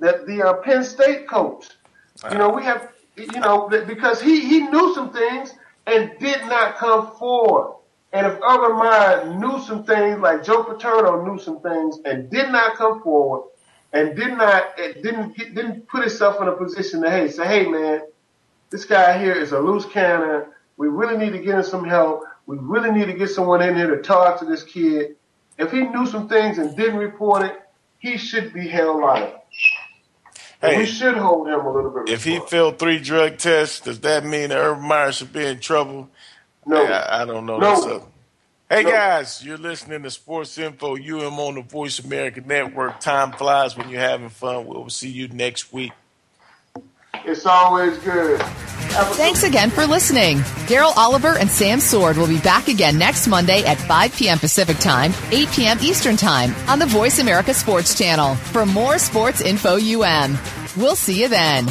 [0.00, 1.68] that the uh, Penn State coach.
[2.30, 5.54] You know, we have you know, because he, he knew some things
[5.86, 7.76] and did not come forward.
[8.14, 12.48] And if Urban Meyer knew some things, like Joe Paterno knew some things and did
[12.52, 13.50] not come forward
[13.92, 18.02] and did not, didn't, didn't put himself in a position to, hey, say, hey man,
[18.70, 20.44] this guy here is a loose cannon.
[20.76, 22.22] We really need to get him some help.
[22.46, 25.16] We really need to get someone in here to talk to this kid.
[25.58, 27.60] If he knew some things and didn't report it,
[27.98, 29.42] he should be held liable.
[30.60, 32.08] Hey, we should hold him a little bit.
[32.08, 35.58] If he failed three drug tests, does that mean that Urban Meyer should be in
[35.58, 36.10] trouble?
[36.66, 37.58] No, hey, I, I, don't know.
[37.58, 38.08] No.
[38.70, 38.90] Hey no.
[38.90, 43.00] guys, you're listening to Sports Info UM on the Voice America Network.
[43.00, 44.66] Time flies when you're having fun.
[44.66, 45.92] We'll see you next week.
[47.24, 48.40] It's always good.
[48.40, 50.38] Thanks again for listening.
[50.66, 54.38] Daryl Oliver and Sam Sword will be back again next Monday at 5 p.m.
[54.38, 55.78] Pacific Time, 8 p.m.
[55.82, 60.38] Eastern Time on the Voice America Sports Channel for more sports info UM.
[60.76, 61.66] We'll see you then.